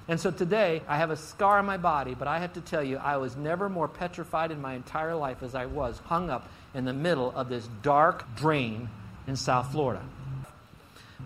And 0.09 0.19
so 0.19 0.33
today, 0.33 0.83
I 0.89 0.97
have 0.97 1.11
a 1.11 1.17
scar 1.17 1.59
on 1.59 1.67
my 1.67 1.77
body, 1.77 2.15
but 2.15 2.27
I 2.27 2.41
have 2.41 2.55
to 2.55 2.61
tell 2.61 2.83
you, 2.83 2.97
I 2.97 3.19
was 3.19 3.37
never 3.37 3.69
more 3.69 3.87
petrified 3.87 4.51
in 4.51 4.61
my 4.61 4.75
entire 4.75 5.15
life 5.15 5.45
as 5.45 5.55
I 5.55 5.67
was 5.67 5.99
hung 6.07 6.29
up 6.29 6.49
in 6.75 6.85
the 6.85 6.93
middle 6.93 7.31
of 7.37 7.49
this 7.49 7.69
dark 7.83 8.25
drain 8.35 8.89
in 9.29 9.37
South 9.37 9.71
Florida. 9.71 10.03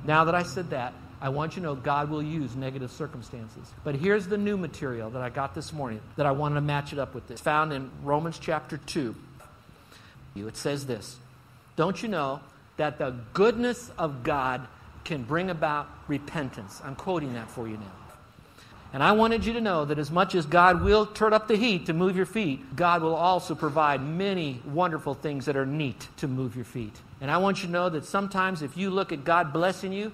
Now 0.05 0.25
that 0.25 0.35
I 0.35 0.43
said 0.43 0.71
that, 0.71 0.93
I 1.21 1.31
want 1.31 1.57
you 1.57 1.63
to 1.63 1.69
know 1.69 1.75
God 1.75 2.11
will 2.11 2.23
use 2.23 2.55
negative 2.57 2.91
circumstances. 2.91 3.73
But 3.85 3.95
here's 3.95 4.27
the 4.27 4.37
new 4.37 4.57
material 4.57 5.11
that 5.11 5.23
I 5.23 5.31
got 5.31 5.55
this 5.55 5.73
morning 5.73 6.01
that 6.17 6.27
I 6.27 6.33
wanted 6.33 6.57
to 6.57 6.61
match 6.61 6.93
it 6.93 6.99
up 6.99 7.15
with 7.15 7.27
this. 7.27 7.37
It's 7.37 7.43
Found 7.43 7.73
in 7.73 7.91
Romans 8.03 8.39
chapter 8.39 8.77
2. 8.77 9.15
It 10.37 10.57
says 10.57 10.87
this 10.87 11.17
Don't 11.77 12.03
you 12.03 12.09
know 12.09 12.41
that 12.77 12.99
the 12.99 13.15
goodness 13.33 13.91
of 13.97 14.23
God 14.23 14.67
can 15.05 15.23
bring 15.23 15.49
about 15.49 15.89
repentance? 16.09 16.83
I'm 16.85 16.97
quoting 16.97 17.33
that 17.35 17.51
for 17.51 17.67
you 17.67 17.79
now. 17.79 17.93
And 18.93 19.03
I 19.03 19.13
wanted 19.13 19.45
you 19.45 19.53
to 19.55 19.61
know 19.61 19.85
that 19.85 19.99
as 19.99 20.11
much 20.11 20.35
as 20.35 20.47
God 20.47 20.83
will 20.83 21.07
turn 21.07 21.33
up 21.33 21.49
the 21.49 21.57
heat 21.57 21.87
to 21.87 21.93
move 21.93 22.17
your 22.17 22.27
feet, 22.27 22.77
God 22.77 23.03
will 23.03 23.15
also 23.15 23.55
provide 23.55 24.03
many 24.03 24.63
wonderful 24.65 25.15
things 25.15 25.47
that 25.47 25.57
are 25.57 25.67
neat 25.67 26.09
to 26.19 26.29
move 26.29 26.55
your 26.55 26.65
feet. 26.65 26.95
And 27.21 27.31
I 27.31 27.39
want 27.39 27.59
you 27.59 27.67
to 27.67 27.73
know 27.73 27.89
that 27.89 28.05
sometimes 28.05 28.63
if 28.63 28.77
you 28.77 28.91
look 28.91 29.13
at 29.13 29.25
God 29.25 29.53
blessing 29.53 29.93
you, 29.93 30.13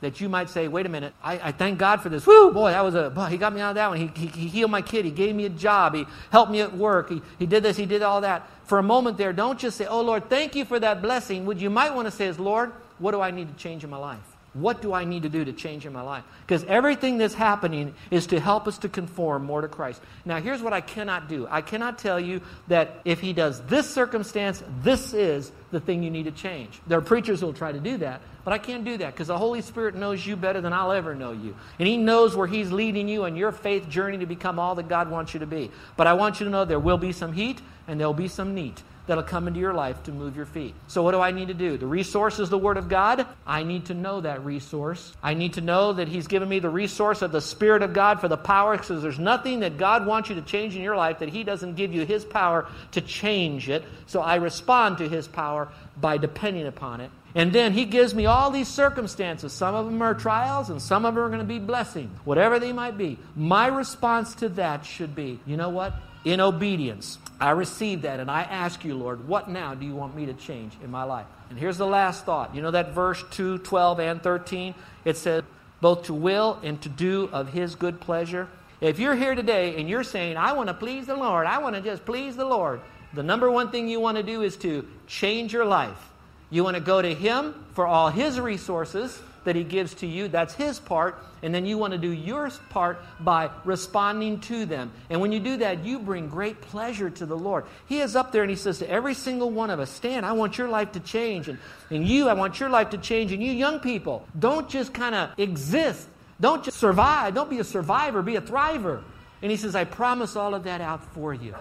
that 0.00 0.20
you 0.20 0.28
might 0.28 0.48
say, 0.48 0.68
wait 0.68 0.86
a 0.86 0.88
minute, 0.88 1.12
I, 1.22 1.48
I, 1.48 1.52
thank 1.52 1.78
God 1.78 2.00
for 2.00 2.08
this. 2.08 2.26
Woo, 2.26 2.52
boy, 2.52 2.70
that 2.70 2.82
was 2.82 2.94
a, 2.94 3.10
boy, 3.10 3.26
he 3.26 3.36
got 3.36 3.52
me 3.52 3.60
out 3.60 3.70
of 3.70 3.74
that 3.76 3.90
one. 3.90 3.98
He, 3.98 4.06
he, 4.14 4.26
he, 4.26 4.48
healed 4.48 4.70
my 4.70 4.82
kid. 4.82 5.04
He 5.04 5.10
gave 5.10 5.34
me 5.34 5.44
a 5.44 5.50
job. 5.50 5.94
He 5.94 6.06
helped 6.30 6.50
me 6.50 6.60
at 6.60 6.74
work. 6.76 7.10
He, 7.10 7.20
he 7.38 7.46
did 7.46 7.62
this. 7.62 7.76
He 7.76 7.86
did 7.86 8.02
all 8.02 8.22
that. 8.22 8.48
For 8.64 8.78
a 8.78 8.82
moment 8.82 9.18
there, 9.18 9.32
don't 9.32 9.58
just 9.58 9.76
say, 9.76 9.86
oh, 9.86 10.00
Lord, 10.00 10.30
thank 10.30 10.54
you 10.54 10.64
for 10.64 10.78
that 10.78 11.02
blessing. 11.02 11.44
What 11.44 11.58
you 11.58 11.70
might 11.70 11.94
want 11.94 12.06
to 12.06 12.12
say 12.12 12.26
is, 12.26 12.38
Lord, 12.38 12.72
what 12.98 13.12
do 13.12 13.20
I 13.20 13.30
need 13.30 13.48
to 13.48 13.54
change 13.54 13.84
in 13.84 13.90
my 13.90 13.96
life? 13.96 14.20
What 14.52 14.82
do 14.82 14.92
I 14.92 15.04
need 15.04 15.22
to 15.22 15.28
do 15.28 15.44
to 15.44 15.52
change 15.52 15.86
in 15.86 15.92
my 15.92 16.02
life? 16.02 16.24
Because 16.44 16.64
everything 16.64 17.18
that's 17.18 17.34
happening 17.34 17.94
is 18.10 18.26
to 18.28 18.40
help 18.40 18.66
us 18.66 18.78
to 18.78 18.88
conform 18.88 19.44
more 19.44 19.60
to 19.60 19.68
Christ. 19.68 20.02
Now, 20.24 20.40
here's 20.40 20.60
what 20.60 20.72
I 20.72 20.80
cannot 20.80 21.28
do 21.28 21.46
I 21.48 21.60
cannot 21.60 21.98
tell 21.98 22.18
you 22.18 22.40
that 22.66 23.00
if 23.04 23.20
He 23.20 23.32
does 23.32 23.60
this 23.66 23.88
circumstance, 23.88 24.62
this 24.82 25.14
is 25.14 25.52
the 25.70 25.78
thing 25.78 26.02
you 26.02 26.10
need 26.10 26.24
to 26.24 26.32
change. 26.32 26.80
There 26.88 26.98
are 26.98 27.02
preachers 27.02 27.40
who 27.40 27.46
will 27.46 27.52
try 27.52 27.70
to 27.70 27.78
do 27.78 27.98
that, 27.98 28.22
but 28.50 28.56
I 28.56 28.64
can't 28.66 28.84
do 28.84 28.96
that 28.96 29.12
because 29.12 29.28
the 29.28 29.38
Holy 29.38 29.62
Spirit 29.62 29.94
knows 29.94 30.26
you 30.26 30.34
better 30.34 30.60
than 30.60 30.72
I'll 30.72 30.90
ever 30.90 31.14
know 31.14 31.30
you. 31.30 31.54
And 31.78 31.86
He 31.86 31.96
knows 31.96 32.34
where 32.34 32.48
He's 32.48 32.72
leading 32.72 33.06
you 33.06 33.22
and 33.22 33.38
your 33.38 33.52
faith 33.52 33.88
journey 33.88 34.18
to 34.18 34.26
become 34.26 34.58
all 34.58 34.74
that 34.74 34.88
God 34.88 35.08
wants 35.08 35.32
you 35.32 35.38
to 35.38 35.46
be. 35.46 35.70
But 35.96 36.08
I 36.08 36.14
want 36.14 36.40
you 36.40 36.46
to 36.46 36.50
know 36.50 36.64
there 36.64 36.80
will 36.80 36.98
be 36.98 37.12
some 37.12 37.32
heat 37.32 37.60
and 37.86 38.00
there 38.00 38.08
will 38.08 38.12
be 38.12 38.26
some 38.26 38.52
neat 38.52 38.82
that'll 39.06 39.22
come 39.22 39.46
into 39.46 39.60
your 39.60 39.72
life 39.72 40.02
to 40.02 40.10
move 40.10 40.34
your 40.34 40.46
feet. 40.46 40.74
So, 40.88 41.04
what 41.04 41.12
do 41.12 41.20
I 41.20 41.30
need 41.30 41.46
to 41.46 41.54
do? 41.54 41.78
The 41.78 41.86
resource 41.86 42.40
is 42.40 42.50
the 42.50 42.58
Word 42.58 42.76
of 42.76 42.88
God. 42.88 43.24
I 43.46 43.62
need 43.62 43.84
to 43.84 43.94
know 43.94 44.20
that 44.20 44.44
resource. 44.44 45.12
I 45.22 45.34
need 45.34 45.52
to 45.52 45.60
know 45.60 45.92
that 45.92 46.08
He's 46.08 46.26
given 46.26 46.48
me 46.48 46.58
the 46.58 46.70
resource 46.70 47.22
of 47.22 47.30
the 47.30 47.40
Spirit 47.40 47.82
of 47.82 47.92
God 47.92 48.20
for 48.20 48.26
the 48.26 48.36
power, 48.36 48.76
because 48.76 49.00
there's 49.00 49.20
nothing 49.20 49.60
that 49.60 49.78
God 49.78 50.06
wants 50.06 50.28
you 50.28 50.34
to 50.34 50.42
change 50.42 50.74
in 50.74 50.82
your 50.82 50.96
life 50.96 51.20
that 51.20 51.28
He 51.28 51.44
doesn't 51.44 51.76
give 51.76 51.94
you 51.94 52.04
His 52.04 52.24
power 52.24 52.66
to 52.90 53.00
change 53.00 53.68
it. 53.68 53.84
So, 54.06 54.20
I 54.20 54.36
respond 54.36 54.98
to 54.98 55.08
His 55.08 55.28
power 55.28 55.68
by 56.00 56.16
depending 56.16 56.66
upon 56.66 57.00
it. 57.00 57.12
And 57.34 57.52
then 57.52 57.72
he 57.72 57.84
gives 57.84 58.14
me 58.14 58.26
all 58.26 58.50
these 58.50 58.68
circumstances. 58.68 59.52
Some 59.52 59.74
of 59.74 59.86
them 59.86 60.02
are 60.02 60.14
trials 60.14 60.70
and 60.70 60.82
some 60.82 61.04
of 61.04 61.14
them 61.14 61.24
are 61.24 61.28
going 61.28 61.40
to 61.40 61.44
be 61.44 61.58
blessings, 61.58 62.10
whatever 62.24 62.58
they 62.58 62.72
might 62.72 62.98
be. 62.98 63.18
My 63.36 63.68
response 63.68 64.34
to 64.36 64.48
that 64.50 64.84
should 64.84 65.14
be 65.14 65.38
you 65.46 65.56
know 65.56 65.68
what? 65.68 65.94
In 66.24 66.40
obedience, 66.40 67.18
I 67.40 67.50
receive 67.50 68.02
that 68.02 68.20
and 68.20 68.30
I 68.30 68.42
ask 68.42 68.84
you, 68.84 68.94
Lord, 68.94 69.26
what 69.26 69.48
now 69.48 69.74
do 69.74 69.86
you 69.86 69.94
want 69.94 70.14
me 70.14 70.26
to 70.26 70.34
change 70.34 70.74
in 70.82 70.90
my 70.90 71.04
life? 71.04 71.26
And 71.48 71.58
here's 71.58 71.78
the 71.78 71.86
last 71.86 72.24
thought. 72.24 72.54
You 72.54 72.62
know 72.62 72.72
that 72.72 72.92
verse 72.92 73.22
2, 73.30 73.58
12, 73.58 74.00
and 74.00 74.22
13? 74.22 74.74
It 75.04 75.16
says, 75.16 75.44
both 75.80 76.04
to 76.04 76.14
will 76.14 76.58
and 76.62 76.80
to 76.82 76.88
do 76.88 77.30
of 77.32 77.48
his 77.52 77.74
good 77.74 78.00
pleasure. 78.00 78.48
If 78.80 78.98
you're 78.98 79.14
here 79.14 79.34
today 79.34 79.76
and 79.76 79.88
you're 79.88 80.04
saying, 80.04 80.36
I 80.36 80.52
want 80.52 80.68
to 80.68 80.74
please 80.74 81.06
the 81.06 81.16
Lord, 81.16 81.46
I 81.46 81.58
want 81.58 81.76
to 81.76 81.82
just 81.82 82.04
please 82.04 82.36
the 82.36 82.44
Lord, 82.44 82.80
the 83.14 83.22
number 83.22 83.50
one 83.50 83.70
thing 83.70 83.88
you 83.88 84.00
want 84.00 84.16
to 84.16 84.22
do 84.22 84.42
is 84.42 84.56
to 84.58 84.86
change 85.06 85.52
your 85.52 85.64
life. 85.64 86.09
You 86.50 86.64
want 86.64 86.76
to 86.76 86.82
go 86.82 87.00
to 87.00 87.14
Him 87.14 87.54
for 87.72 87.86
all 87.86 88.10
His 88.10 88.38
resources 88.38 89.20
that 89.44 89.56
He 89.56 89.64
gives 89.64 89.94
to 89.94 90.06
you. 90.06 90.28
That's 90.28 90.54
His 90.54 90.78
part. 90.78 91.16
And 91.42 91.54
then 91.54 91.64
you 91.64 91.78
want 91.78 91.92
to 91.92 91.98
do 91.98 92.10
your 92.10 92.50
part 92.68 93.02
by 93.18 93.48
responding 93.64 94.40
to 94.40 94.66
them. 94.66 94.92
And 95.08 95.22
when 95.22 95.32
you 95.32 95.40
do 95.40 95.56
that, 95.58 95.84
you 95.84 95.98
bring 95.98 96.28
great 96.28 96.60
pleasure 96.60 97.08
to 97.08 97.24
the 97.24 97.36
Lord. 97.36 97.64
He 97.86 98.00
is 98.00 98.16
up 98.16 98.32
there 98.32 98.42
and 98.42 98.50
He 98.50 98.56
says 98.56 98.80
to 98.80 98.90
every 98.90 99.14
single 99.14 99.50
one 99.50 99.70
of 99.70 99.80
us, 99.80 99.90
Stan, 99.90 100.24
I 100.24 100.32
want 100.32 100.58
your 100.58 100.68
life 100.68 100.92
to 100.92 101.00
change. 101.00 101.48
And, 101.48 101.58
and 101.88 102.06
you, 102.06 102.28
I 102.28 102.34
want 102.34 102.60
your 102.60 102.68
life 102.68 102.90
to 102.90 102.98
change. 102.98 103.32
And 103.32 103.42
you 103.42 103.52
young 103.52 103.80
people, 103.80 104.26
don't 104.38 104.68
just 104.68 104.92
kind 104.92 105.14
of 105.14 105.30
exist 105.38 106.06
Don't 106.40 106.64
just 106.64 106.78
survive. 106.78 107.34
Don't 107.34 107.50
be 107.50 107.58
a 107.58 107.64
survivor. 107.64 108.22
Be 108.22 108.36
a 108.36 108.40
thriver. 108.40 109.02
And 109.42 109.50
he 109.50 109.56
says, 109.56 109.74
I 109.74 109.84
promise 109.84 110.36
all 110.36 110.54
of 110.54 110.64
that 110.64 110.80
out 110.80 111.04
for 111.12 111.34
you. 111.34 111.54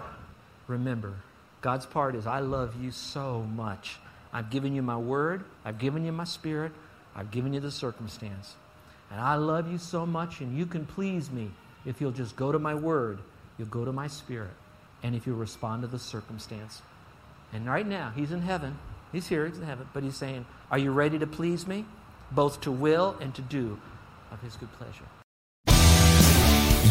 Remember, 0.67 1.13
God's 1.62 1.86
part 1.86 2.15
is, 2.15 2.25
I 2.25 2.39
love 2.39 2.82
you 2.82 2.91
so 2.91 3.41
much. 3.41 3.97
I've 4.32 4.50
given 4.50 4.76
you 4.76 4.82
my 4.82 4.98
word. 4.98 5.44
I've 5.65 5.80
given 5.80 6.06
you 6.06 6.12
my 6.12 6.24
spirit. 6.24 6.72
I've 7.15 7.32
given 7.32 7.54
you 7.54 7.60
the 7.60 7.72
circumstance. 7.72 8.56
And 9.12 9.20
I 9.20 9.36
love 9.36 9.72
you 9.72 9.78
so 9.78 10.06
much, 10.06 10.42
and 10.42 10.58
you 10.58 10.65
can 10.65 10.86
please 10.86 11.32
me 11.32 11.52
if 11.86 12.00
you'll 12.00 12.12
just 12.12 12.36
go 12.36 12.52
to 12.52 12.60
my 12.60 12.76
word, 12.76 13.20
you'll 13.58 13.68
go 13.68 13.86
to 13.86 13.92
my 13.92 14.08
spirit, 14.08 14.52
and 15.02 15.15
if 15.15 15.26
you'll 15.26 15.38
respond 15.38 15.82
to 15.82 15.88
the 15.88 15.98
circumstance. 15.98 16.82
And 17.52 17.65
right 17.65 17.88
now, 17.88 18.12
he's 18.15 18.32
in 18.32 18.42
heaven. 18.42 18.78
He's 19.12 19.28
here, 19.28 19.48
he's 19.48 19.58
in 19.58 19.65
heaven, 19.65 19.88
but 19.94 20.04
he's 20.04 20.15
saying, 20.15 20.46
Are 20.70 20.78
you 20.78 20.92
ready 20.92 21.18
to 21.18 21.26
please 21.26 21.65
me? 21.65 21.86
Both 22.32 22.62
to 22.62 22.72
will 22.72 23.15
and 23.20 23.34
to 23.36 23.42
do 23.42 23.80
of 24.32 24.42
his 24.42 24.56
good 24.56 24.72
pleasure. 24.74 25.06